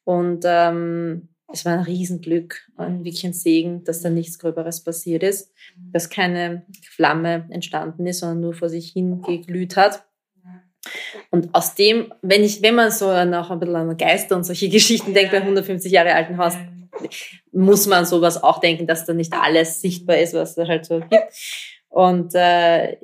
Und 0.04 0.44
ähm, 0.46 1.28
es 1.52 1.64
war 1.64 1.74
ein 1.74 1.80
Riesenglück, 1.80 2.68
ein 2.76 3.04
wirklich 3.04 3.24
ein 3.24 3.32
Segen, 3.32 3.84
dass 3.84 4.00
da 4.00 4.10
nichts 4.10 4.38
Gröberes 4.38 4.82
passiert 4.82 5.22
ist, 5.22 5.52
dass 5.92 6.08
keine 6.08 6.64
Flamme 6.88 7.46
entstanden 7.50 8.06
ist, 8.06 8.20
sondern 8.20 8.40
nur 8.40 8.54
vor 8.54 8.68
sich 8.68 8.92
hin 8.92 9.22
geglüht 9.22 9.76
hat. 9.76 10.04
Und 11.30 11.54
aus 11.54 11.74
dem, 11.74 12.12
wenn 12.22 12.44
ich, 12.44 12.62
wenn 12.62 12.74
man 12.74 12.90
so 12.90 13.06
noch 13.24 13.50
ein 13.50 13.58
bisschen 13.58 13.76
an 13.76 13.96
Geister 13.96 14.36
und 14.36 14.44
solche 14.44 14.68
Geschichten 14.70 15.14
denkt, 15.14 15.32
bei 15.32 15.40
150 15.40 15.90
Jahre 15.90 16.14
alten 16.14 16.38
Haus, 16.38 16.54
muss 17.52 17.86
man 17.86 18.04
sowas 18.04 18.42
auch 18.42 18.60
denken, 18.60 18.86
dass 18.86 19.06
da 19.06 19.14
nicht 19.14 19.32
alles 19.32 19.80
sichtbar 19.80 20.18
ist, 20.18 20.34
was 20.34 20.54
da 20.54 20.66
halt 20.66 20.84
so 20.86 21.00
gibt. 21.00 21.32
Und 21.88 22.34
äh, 22.34 22.96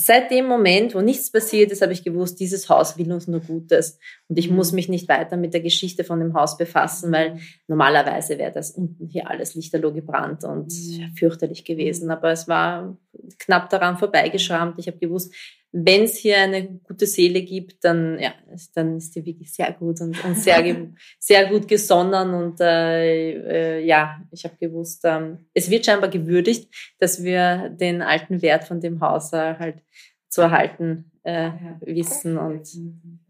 seit 0.00 0.30
dem 0.30 0.46
Moment, 0.46 0.94
wo 0.94 1.00
nichts 1.00 1.30
passiert 1.30 1.70
ist, 1.72 1.82
habe 1.82 1.92
ich 1.92 2.02
gewusst, 2.02 2.40
dieses 2.40 2.68
Haus 2.68 2.96
will 2.96 3.12
uns 3.12 3.28
nur 3.28 3.40
Gutes. 3.40 3.98
Und 4.28 4.38
ich 4.38 4.50
muss 4.50 4.72
mich 4.72 4.88
nicht 4.88 5.08
weiter 5.08 5.36
mit 5.36 5.52
der 5.52 5.60
Geschichte 5.60 6.04
von 6.04 6.20
dem 6.20 6.34
Haus 6.34 6.56
befassen, 6.56 7.12
weil 7.12 7.38
normalerweise 7.68 8.38
wäre 8.38 8.52
das 8.52 8.70
unten 8.70 9.08
hier 9.08 9.28
alles 9.28 9.54
lichterloh 9.54 9.92
gebrannt 9.92 10.44
und 10.44 10.72
fürchterlich 11.18 11.64
gewesen. 11.64 12.10
Aber 12.10 12.30
es 12.30 12.48
war 12.48 12.96
knapp 13.38 13.68
daran 13.68 13.98
vorbeigeschrammt. 13.98 14.78
Ich 14.78 14.86
habe 14.86 14.98
gewusst, 14.98 15.34
wenn 15.72 16.02
es 16.02 16.16
hier 16.16 16.38
eine 16.38 16.66
gute 16.80 17.06
Seele 17.06 17.42
gibt, 17.42 17.84
dann, 17.84 18.18
ja, 18.18 18.32
dann 18.74 18.96
ist 18.96 19.14
die 19.14 19.24
wirklich 19.24 19.52
sehr 19.52 19.72
gut 19.72 20.00
und, 20.00 20.22
und 20.24 20.36
sehr, 20.36 20.64
sehr 21.18 21.48
gut 21.48 21.68
gesonnen. 21.68 22.34
Und 22.34 22.60
äh, 22.60 23.78
äh, 23.78 23.86
ja, 23.86 24.20
ich 24.32 24.44
habe 24.44 24.56
gewusst, 24.56 25.02
ähm, 25.04 25.46
es 25.54 25.70
wird 25.70 25.86
scheinbar 25.86 26.10
gewürdigt, 26.10 26.72
dass 26.98 27.22
wir 27.22 27.70
den 27.70 28.02
alten 28.02 28.42
Wert 28.42 28.64
von 28.64 28.80
dem 28.80 29.00
Haus 29.00 29.32
äh, 29.32 29.54
halt 29.58 29.82
zu 30.28 30.42
erhalten 30.42 31.10
äh, 31.22 31.50
wissen 31.80 32.38
und 32.38 32.66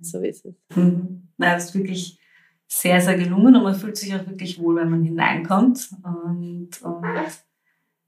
so 0.01 0.21
ist 0.21 0.47
es. 0.47 0.55
Mhm. 0.75 1.29
Na, 1.37 1.55
das 1.55 1.67
ist 1.67 1.75
wirklich 1.75 2.19
sehr, 2.67 3.01
sehr 3.01 3.17
gelungen 3.17 3.57
und 3.57 3.65
man 3.65 3.75
fühlt 3.75 3.97
sich 3.97 4.15
auch 4.15 4.27
wirklich 4.27 4.61
wohl, 4.61 4.77
wenn 4.77 4.91
man 4.91 5.03
hineinkommt. 5.03 5.91
Und, 6.05 6.81
und 6.83 7.05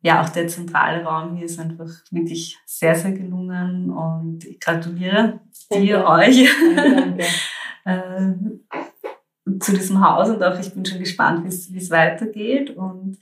ja, 0.02 0.20
auch 0.20 0.28
der 0.28 0.48
zentrale 0.48 1.04
Raum 1.04 1.36
hier 1.36 1.46
ist 1.46 1.60
einfach 1.60 1.88
wirklich 2.10 2.58
sehr, 2.66 2.96
sehr 2.96 3.12
gelungen 3.12 3.90
und 3.90 4.44
ich 4.44 4.58
gratuliere 4.58 5.40
dir, 5.72 6.04
euch. 6.06 6.48
Äh, 7.84 8.34
zu 9.58 9.72
diesem 9.72 10.00
Haus 10.06 10.28
und 10.28 10.40
auch 10.40 10.56
ich 10.60 10.72
bin 10.72 10.84
schon 10.84 11.00
gespannt, 11.00 11.44
wie 11.44 11.76
es 11.76 11.90
weitergeht. 11.90 12.70
Und 12.76 13.18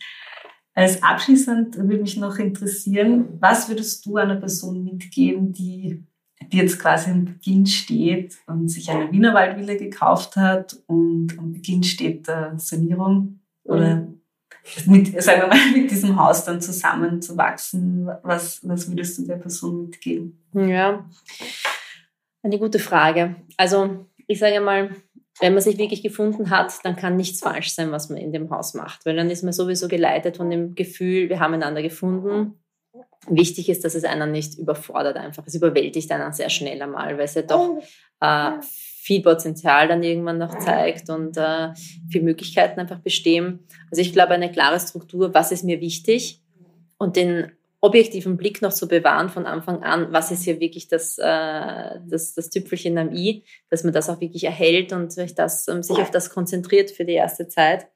als 0.75 1.03
abschließend 1.03 1.79
würde 1.79 1.97
mich 1.97 2.19
noch 2.19 2.37
interessieren, 2.37 3.38
was 3.40 3.71
würdest 3.71 4.05
du 4.05 4.19
einer 4.19 4.37
Person 4.37 4.85
mitgeben, 4.85 5.55
die, 5.55 6.05
die 6.53 6.59
jetzt 6.59 6.79
quasi 6.79 7.11
am 7.11 7.25
Beginn 7.25 7.64
steht 7.64 8.37
und 8.47 8.69
sich 8.69 8.90
eine 8.90 9.11
Wienerwaldvilla 9.11 9.77
gekauft 9.77 10.37
hat 10.37 10.77
und 10.87 11.38
am 11.38 11.53
Beginn 11.55 11.83
steht 11.83 12.29
der 12.29 12.59
Sanierung 12.59 13.40
oder 13.64 13.97
mhm 13.97 14.19
mit, 14.86 15.22
sagen 15.22 15.42
wir 15.42 15.48
mal, 15.48 15.72
mit 15.72 15.90
diesem 15.90 16.18
Haus 16.18 16.44
dann 16.44 16.60
zusammenzuwachsen? 16.60 18.08
Was, 18.22 18.60
was 18.66 18.88
würdest 18.88 19.18
du 19.18 19.26
der 19.26 19.36
Person 19.36 19.82
mitgeben? 19.82 20.38
Ja, 20.54 21.04
eine 22.42 22.58
gute 22.58 22.78
Frage. 22.78 23.36
Also 23.56 24.06
ich 24.26 24.38
sage 24.38 24.60
mal, 24.60 24.90
wenn 25.40 25.54
man 25.54 25.62
sich 25.62 25.78
wirklich 25.78 26.02
gefunden 26.02 26.50
hat, 26.50 26.72
dann 26.84 26.96
kann 26.96 27.16
nichts 27.16 27.40
falsch 27.40 27.72
sein, 27.72 27.92
was 27.92 28.10
man 28.10 28.18
in 28.18 28.32
dem 28.32 28.50
Haus 28.50 28.74
macht, 28.74 29.06
weil 29.06 29.16
dann 29.16 29.30
ist 29.30 29.42
man 29.42 29.52
sowieso 29.52 29.88
geleitet 29.88 30.36
von 30.36 30.50
dem 30.50 30.74
Gefühl, 30.74 31.28
wir 31.28 31.40
haben 31.40 31.54
einander 31.54 31.82
gefunden. 31.82 32.54
Wichtig 33.28 33.68
ist, 33.68 33.84
dass 33.84 33.94
es 33.94 34.04
einen 34.04 34.32
nicht 34.32 34.58
überfordert 34.58 35.16
einfach. 35.16 35.46
Es 35.46 35.54
überwältigt 35.54 36.10
einen 36.10 36.32
sehr 36.32 36.50
schnell 36.50 36.80
einmal, 36.80 37.16
weil 37.16 37.24
es 37.24 37.34
ja 37.34 37.42
doch 37.42 37.78
äh, 38.20 38.52
viel 39.11 39.23
Potenzial 39.23 39.88
dann 39.88 40.05
irgendwann 40.05 40.38
noch 40.38 40.57
zeigt 40.61 41.11
und 41.11 41.37
äh, 41.37 41.70
viele 42.09 42.23
Möglichkeiten 42.23 42.79
einfach 42.79 43.01
bestehen. 43.01 43.66
Also 43.90 44.03
ich 44.03 44.12
glaube, 44.12 44.35
eine 44.35 44.53
klare 44.53 44.79
Struktur, 44.79 45.35
was 45.35 45.51
ist 45.51 45.64
mir 45.64 45.81
wichtig 45.81 46.40
und 46.96 47.16
den 47.16 47.51
objektiven 47.81 48.37
Blick 48.37 48.62
noch 48.62 48.73
zu 48.73 48.87
bewahren 48.87 49.29
von 49.29 49.46
Anfang 49.46 49.83
an, 49.83 50.12
was 50.12 50.31
ist 50.31 50.44
hier 50.44 50.61
wirklich 50.61 50.87
das, 50.87 51.18
äh, 51.18 51.99
das, 52.07 52.35
das 52.35 52.51
Tüpfelchen 52.51 52.99
am 52.99 53.12
I, 53.12 53.42
dass 53.68 53.83
man 53.83 53.92
das 53.92 54.09
auch 54.09 54.20
wirklich 54.20 54.44
erhält 54.44 54.92
und 54.92 55.11
sich, 55.11 55.35
das, 55.35 55.66
ähm, 55.66 55.83
sich 55.83 55.99
auf 55.99 56.12
das 56.12 56.31
konzentriert 56.31 56.92
für 56.92 57.05
die 57.05 57.14
erste 57.14 57.49
Zeit. 57.49 57.88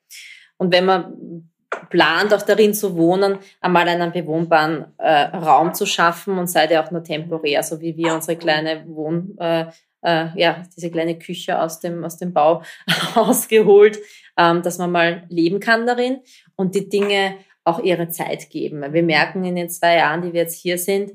Und 0.56 0.72
wenn 0.72 0.84
man 0.84 1.48
plant, 1.90 2.34
auch 2.34 2.42
darin 2.42 2.74
zu 2.74 2.96
wohnen, 2.96 3.38
einmal 3.60 3.86
einen 3.86 4.10
bewohnbaren 4.10 4.86
äh, 4.98 5.26
Raum 5.36 5.74
zu 5.74 5.86
schaffen 5.86 6.38
und 6.38 6.48
sei 6.48 6.66
der 6.66 6.84
auch 6.84 6.90
nur 6.90 7.04
temporär, 7.04 7.62
so 7.62 7.80
wie 7.80 7.96
wir 7.96 8.14
unsere 8.14 8.36
kleine 8.36 8.84
Wohn, 8.88 9.36
äh, 9.38 9.66
äh, 10.04 10.28
ja, 10.36 10.62
diese 10.76 10.90
kleine 10.90 11.18
Küche 11.18 11.60
aus 11.60 11.80
dem, 11.80 12.04
aus 12.04 12.18
dem 12.18 12.32
Bau 12.32 12.62
ausgeholt, 13.14 13.98
ähm, 14.36 14.62
dass 14.62 14.78
man 14.78 14.92
mal 14.92 15.24
leben 15.28 15.60
kann 15.60 15.86
darin 15.86 16.20
und 16.56 16.74
die 16.74 16.88
Dinge 16.88 17.36
auch 17.64 17.80
ihre 17.80 18.08
Zeit 18.08 18.50
geben. 18.50 18.92
Wir 18.92 19.02
merken 19.02 19.44
in 19.44 19.56
den 19.56 19.70
zwei 19.70 19.96
Jahren, 19.96 20.22
die 20.22 20.32
wir 20.32 20.42
jetzt 20.42 20.60
hier 20.60 20.78
sind, 20.78 21.12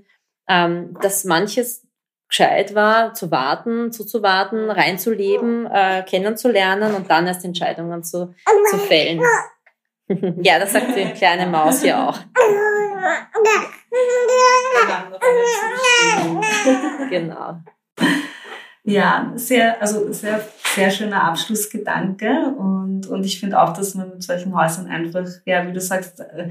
ähm, 0.47 0.97
dass 1.01 1.23
manches 1.23 1.85
gescheit 2.27 2.75
war, 2.75 3.13
zu 3.13 3.31
warten, 3.31 3.91
zuzuwarten, 3.91 4.69
reinzuleben, 4.69 5.67
äh, 5.67 6.03
kennenzulernen 6.07 6.93
und 6.93 7.09
dann 7.09 7.27
erst 7.27 7.45
Entscheidungen 7.45 8.03
zu, 8.03 8.33
zu 8.69 8.77
fällen. 8.77 9.21
ja, 10.41 10.59
das 10.59 10.73
sagt 10.73 10.95
die 10.95 11.11
kleine 11.13 11.47
Maus 11.47 11.81
hier 11.81 11.97
auch. 11.97 12.19
genau. 17.09 17.61
Ja, 18.83 19.33
sehr, 19.35 19.81
also 19.81 20.11
sehr, 20.11 20.45
sehr 20.75 20.89
schöner 20.89 21.23
Abschlussgedanke. 21.23 22.55
Und, 22.57 23.07
und 23.07 23.25
ich 23.25 23.39
finde 23.39 23.61
auch, 23.61 23.73
dass 23.73 23.95
man 23.95 24.09
mit 24.09 24.23
solchen 24.23 24.55
Häusern 24.55 24.87
einfach, 24.87 25.27
ja, 25.45 25.67
wie 25.67 25.73
du 25.73 25.81
sagst, 25.81 26.19
äh, 26.19 26.49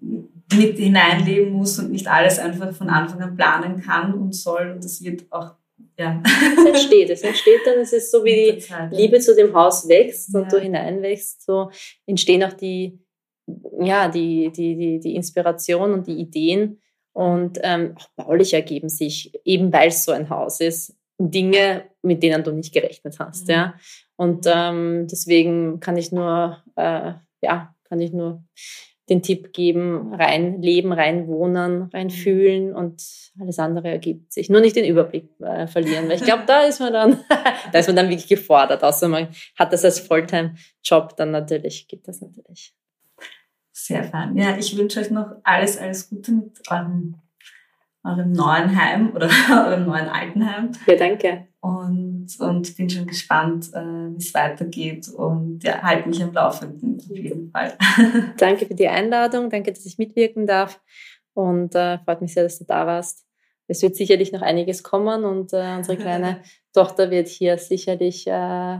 mit 0.00 0.78
hineinleben 0.78 1.52
muss 1.52 1.78
und 1.78 1.90
nicht 1.90 2.06
alles 2.06 2.38
einfach 2.38 2.72
von 2.72 2.88
Anfang 2.88 3.20
an 3.20 3.36
planen 3.36 3.82
kann 3.82 4.14
und 4.14 4.34
soll. 4.34 4.72
Und 4.72 4.84
das 4.84 5.02
wird 5.02 5.24
auch, 5.30 5.54
ja. 5.98 6.22
Es 6.56 6.64
entsteht, 6.64 7.10
es 7.10 7.22
entsteht 7.22 7.60
dann, 7.64 7.78
es 7.80 7.92
ist 7.92 8.12
so 8.12 8.24
wie 8.24 8.52
die 8.52 8.58
Zeit, 8.58 8.92
Liebe 8.92 9.18
zu 9.18 9.34
dem 9.34 9.54
Haus 9.54 9.88
wächst 9.88 10.32
ja. 10.32 10.40
und 10.40 10.52
du 10.52 10.60
hineinwächst, 10.60 11.44
so 11.44 11.70
entstehen 12.06 12.44
auch 12.44 12.52
die, 12.52 13.00
ja, 13.80 14.08
die, 14.08 14.52
die, 14.52 14.76
die, 14.76 15.00
die 15.00 15.14
Inspiration 15.16 15.92
und 15.92 16.06
die 16.06 16.18
Ideen. 16.18 16.80
Und 17.12 17.58
ähm, 17.62 17.94
auch 17.96 18.08
baulich 18.26 18.52
ergeben 18.52 18.90
sich, 18.90 19.32
eben 19.44 19.72
weil 19.72 19.88
es 19.88 20.04
so 20.04 20.12
ein 20.12 20.28
Haus 20.28 20.60
ist, 20.60 20.94
Dinge, 21.18 21.84
mit 22.02 22.22
denen 22.22 22.44
du 22.44 22.52
nicht 22.52 22.72
gerechnet 22.72 23.18
hast. 23.18 23.48
Mhm. 23.48 23.52
Ja? 23.52 23.74
Und 24.16 24.46
ähm, 24.46 25.06
deswegen 25.10 25.80
kann 25.80 25.96
ich 25.96 26.12
nur, 26.12 26.62
äh, 26.76 27.12
ja, 27.42 27.74
kann 27.84 28.00
ich 28.00 28.12
nur 28.12 28.44
den 29.08 29.22
Tipp 29.22 29.52
geben, 29.52 30.14
rein 30.14 30.60
leben, 30.60 30.92
rein 30.92 31.28
wohnen, 31.28 31.82
rein 31.92 32.08
mhm. 32.08 32.10
fühlen 32.10 32.74
und 32.74 33.02
alles 33.40 33.58
andere 33.58 33.88
ergibt 33.88 34.32
sich. 34.32 34.50
Nur 34.50 34.60
nicht 34.60 34.74
den 34.74 34.84
Überblick 34.84 35.28
äh, 35.40 35.66
verlieren, 35.68 36.08
weil 36.08 36.16
ich 36.16 36.24
glaube, 36.24 36.42
da 36.46 36.62
ist 36.62 36.80
man 36.80 36.92
dann, 36.92 37.20
da 37.72 37.78
ist 37.78 37.86
man 37.86 37.96
dann 37.96 38.08
wirklich 38.08 38.28
gefordert, 38.28 38.82
außer 38.82 39.06
man 39.06 39.28
hat 39.56 39.72
das 39.72 39.84
als 39.84 40.00
Fulltime-Job, 40.00 41.16
dann 41.16 41.30
natürlich 41.30 41.86
geht 41.86 42.08
das 42.08 42.20
natürlich. 42.20 42.74
Sehr 43.70 44.04
fein. 44.04 44.36
Ja, 44.36 44.56
ich 44.56 44.76
wünsche 44.76 45.00
euch 45.00 45.10
noch 45.10 45.36
alles, 45.44 45.78
alles 45.78 46.08
Gute 46.08 46.32
mit 46.32 46.60
eurem 46.68 47.16
eurem 48.06 48.32
neuen 48.32 48.80
Heim 48.80 49.12
oder 49.14 49.28
eurem 49.50 49.86
neuen 49.86 50.08
Altenheim. 50.08 50.72
Ja, 50.86 50.96
danke. 50.96 51.48
Und, 51.60 52.28
und 52.38 52.76
bin 52.76 52.88
schon 52.88 53.06
gespannt, 53.06 53.70
äh, 53.74 53.80
wie 53.80 54.18
es 54.18 54.32
weitergeht 54.34 55.08
und 55.08 55.64
ja, 55.64 55.82
halte 55.82 56.08
mich 56.08 56.22
am 56.22 56.32
Laufenden 56.32 56.98
auf 56.98 57.16
jeden 57.16 57.50
Fall. 57.50 57.76
danke 58.38 58.66
für 58.66 58.74
die 58.74 58.88
Einladung, 58.88 59.50
danke, 59.50 59.72
dass 59.72 59.84
ich 59.84 59.98
mitwirken 59.98 60.46
darf 60.46 60.80
und 61.34 61.74
äh, 61.74 61.98
freut 61.98 62.22
mich 62.22 62.34
sehr, 62.34 62.44
dass 62.44 62.58
du 62.58 62.64
da 62.64 62.86
warst. 62.86 63.26
Es 63.68 63.82
wird 63.82 63.96
sicherlich 63.96 64.32
noch 64.32 64.42
einiges 64.42 64.84
kommen 64.84 65.24
und 65.24 65.52
äh, 65.52 65.74
unsere 65.76 65.98
kleine 65.98 66.40
Tochter 66.72 67.10
wird 67.10 67.26
hier 67.26 67.58
sicherlich 67.58 68.28
äh, 68.28 68.78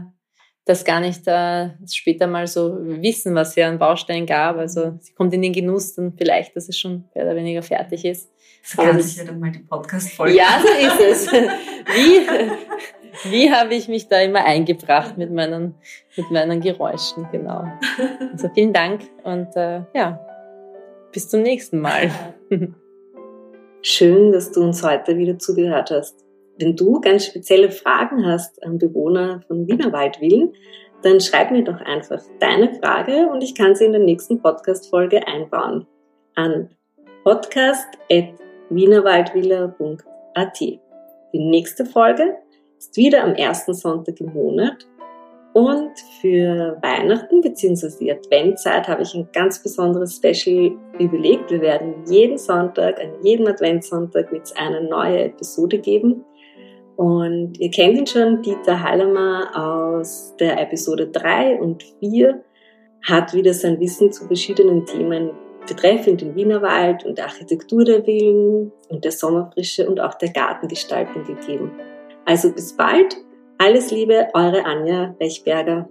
das 0.67 0.83
gar 0.83 0.99
nicht 0.99 1.27
äh, 1.27 1.69
später 1.89 2.27
mal 2.27 2.47
so 2.47 2.77
wissen, 2.81 3.35
was 3.35 3.53
hier 3.53 3.67
an 3.67 3.79
Bausteinen 3.79 4.25
gab. 4.25 4.57
Also 4.57 4.97
sie 4.99 5.13
kommt 5.13 5.33
in 5.33 5.41
den 5.41 5.53
Genuss 5.53 5.95
dann 5.95 6.13
vielleicht, 6.17 6.55
dass 6.55 6.69
es 6.69 6.77
schon 6.77 7.05
mehr 7.15 7.25
oder 7.25 7.35
weniger 7.35 7.61
fertig 7.61 8.05
ist. 8.05 8.31
Das 8.67 8.85
kann 8.85 9.01
sich 9.01 9.17
ja 9.17 9.23
dann 9.23 9.39
mal 9.39 9.51
die 9.51 9.59
Podcast-Folge. 9.59 10.35
Ja, 10.35 10.61
so 10.61 10.67
ist 10.67 10.99
es. 10.99 11.31
Wie, 11.31 12.27
wie 13.31 13.51
habe 13.51 13.73
ich 13.73 13.87
mich 13.87 14.09
da 14.09 14.19
immer 14.19 14.43
eingebracht 14.43 15.17
mit 15.17 15.31
meinen, 15.31 15.75
mit 16.17 16.29
meinen 16.31 16.59
Geräuschen, 16.59 17.29
genau. 17.31 17.63
Also 18.31 18.49
vielen 18.53 18.73
Dank 18.73 19.03
und 19.23 19.55
äh, 19.55 19.83
ja, 19.93 20.19
bis 21.13 21.29
zum 21.29 21.43
nächsten 21.43 21.79
Mal. 21.79 22.11
Schön, 23.81 24.33
dass 24.33 24.51
du 24.51 24.63
uns 24.63 24.83
heute 24.83 25.17
wieder 25.17 25.39
zugehört 25.39 25.91
hast. 25.91 26.25
Wenn 26.59 26.75
du 26.75 26.99
ganz 26.99 27.27
spezielle 27.27 27.71
Fragen 27.71 28.25
hast 28.25 28.61
an 28.63 28.79
Bewohner 28.79 29.43
von 29.47 29.65
Wienerwaldwillen, 29.65 30.53
dann 31.03 31.21
schreib 31.21 31.51
mir 31.51 31.63
doch 31.63 31.79
einfach 31.79 32.21
deine 32.39 32.73
Frage 32.73 33.29
und 33.31 33.41
ich 33.43 33.55
kann 33.55 33.75
sie 33.75 33.85
in 33.85 33.93
der 33.93 34.01
nächsten 34.01 34.41
Podcast-Folge 34.41 35.25
einbauen. 35.25 35.87
An 36.35 36.69
podcast.wienerwaldvilla.at. 38.67 40.59
Die 40.59 40.79
nächste 41.33 41.85
Folge 41.85 42.37
ist 42.77 42.95
wieder 42.97 43.23
am 43.23 43.33
ersten 43.35 43.73
Sonntag 43.73 44.19
im 44.19 44.33
Monat 44.33 44.85
und 45.53 45.91
für 46.21 46.77
Weihnachten 46.81 47.41
bzw. 47.41 47.89
die 47.99 48.11
Adventzeit 48.11 48.87
habe 48.87 49.01
ich 49.01 49.13
ein 49.15 49.27
ganz 49.33 49.61
besonderes 49.61 50.15
Special 50.15 50.71
überlegt. 50.99 51.49
Wir 51.49 51.61
werden 51.61 52.05
jeden 52.07 52.37
Sonntag, 52.37 53.01
an 53.01 53.23
jedem 53.23 53.47
Adventssonntag 53.47 54.31
wird 54.31 54.43
es 54.45 54.55
eine 54.55 54.83
neue 54.83 55.25
Episode 55.25 55.79
geben. 55.79 56.23
Und 56.95 57.59
ihr 57.59 57.71
kennt 57.71 57.97
ihn 57.97 58.07
schon, 58.07 58.41
Dieter 58.41 58.81
Heilemer 58.81 59.51
aus 59.55 60.35
der 60.39 60.59
Episode 60.59 61.07
3 61.07 61.59
und 61.59 61.83
4 61.99 62.43
hat 63.03 63.33
wieder 63.33 63.53
sein 63.53 63.79
Wissen 63.79 64.11
zu 64.11 64.25
verschiedenen 64.25 64.85
Themen 64.85 65.31
betreffend 65.67 66.21
den 66.21 66.35
Wienerwald 66.35 67.05
und 67.05 67.17
der 67.17 67.25
Architektur 67.25 67.85
der 67.85 68.03
Villen 68.03 68.71
und 68.89 69.03
der 69.03 69.11
Sommerfrische 69.11 69.87
und 69.87 69.99
auch 69.99 70.15
der 70.15 70.29
Gartengestaltung 70.29 71.23
gegeben. 71.23 71.71
Also 72.25 72.51
bis 72.51 72.75
bald. 72.75 73.15
Alles 73.59 73.91
Liebe, 73.91 74.27
eure 74.33 74.65
Anja 74.65 75.15
Bechberger. 75.17 75.89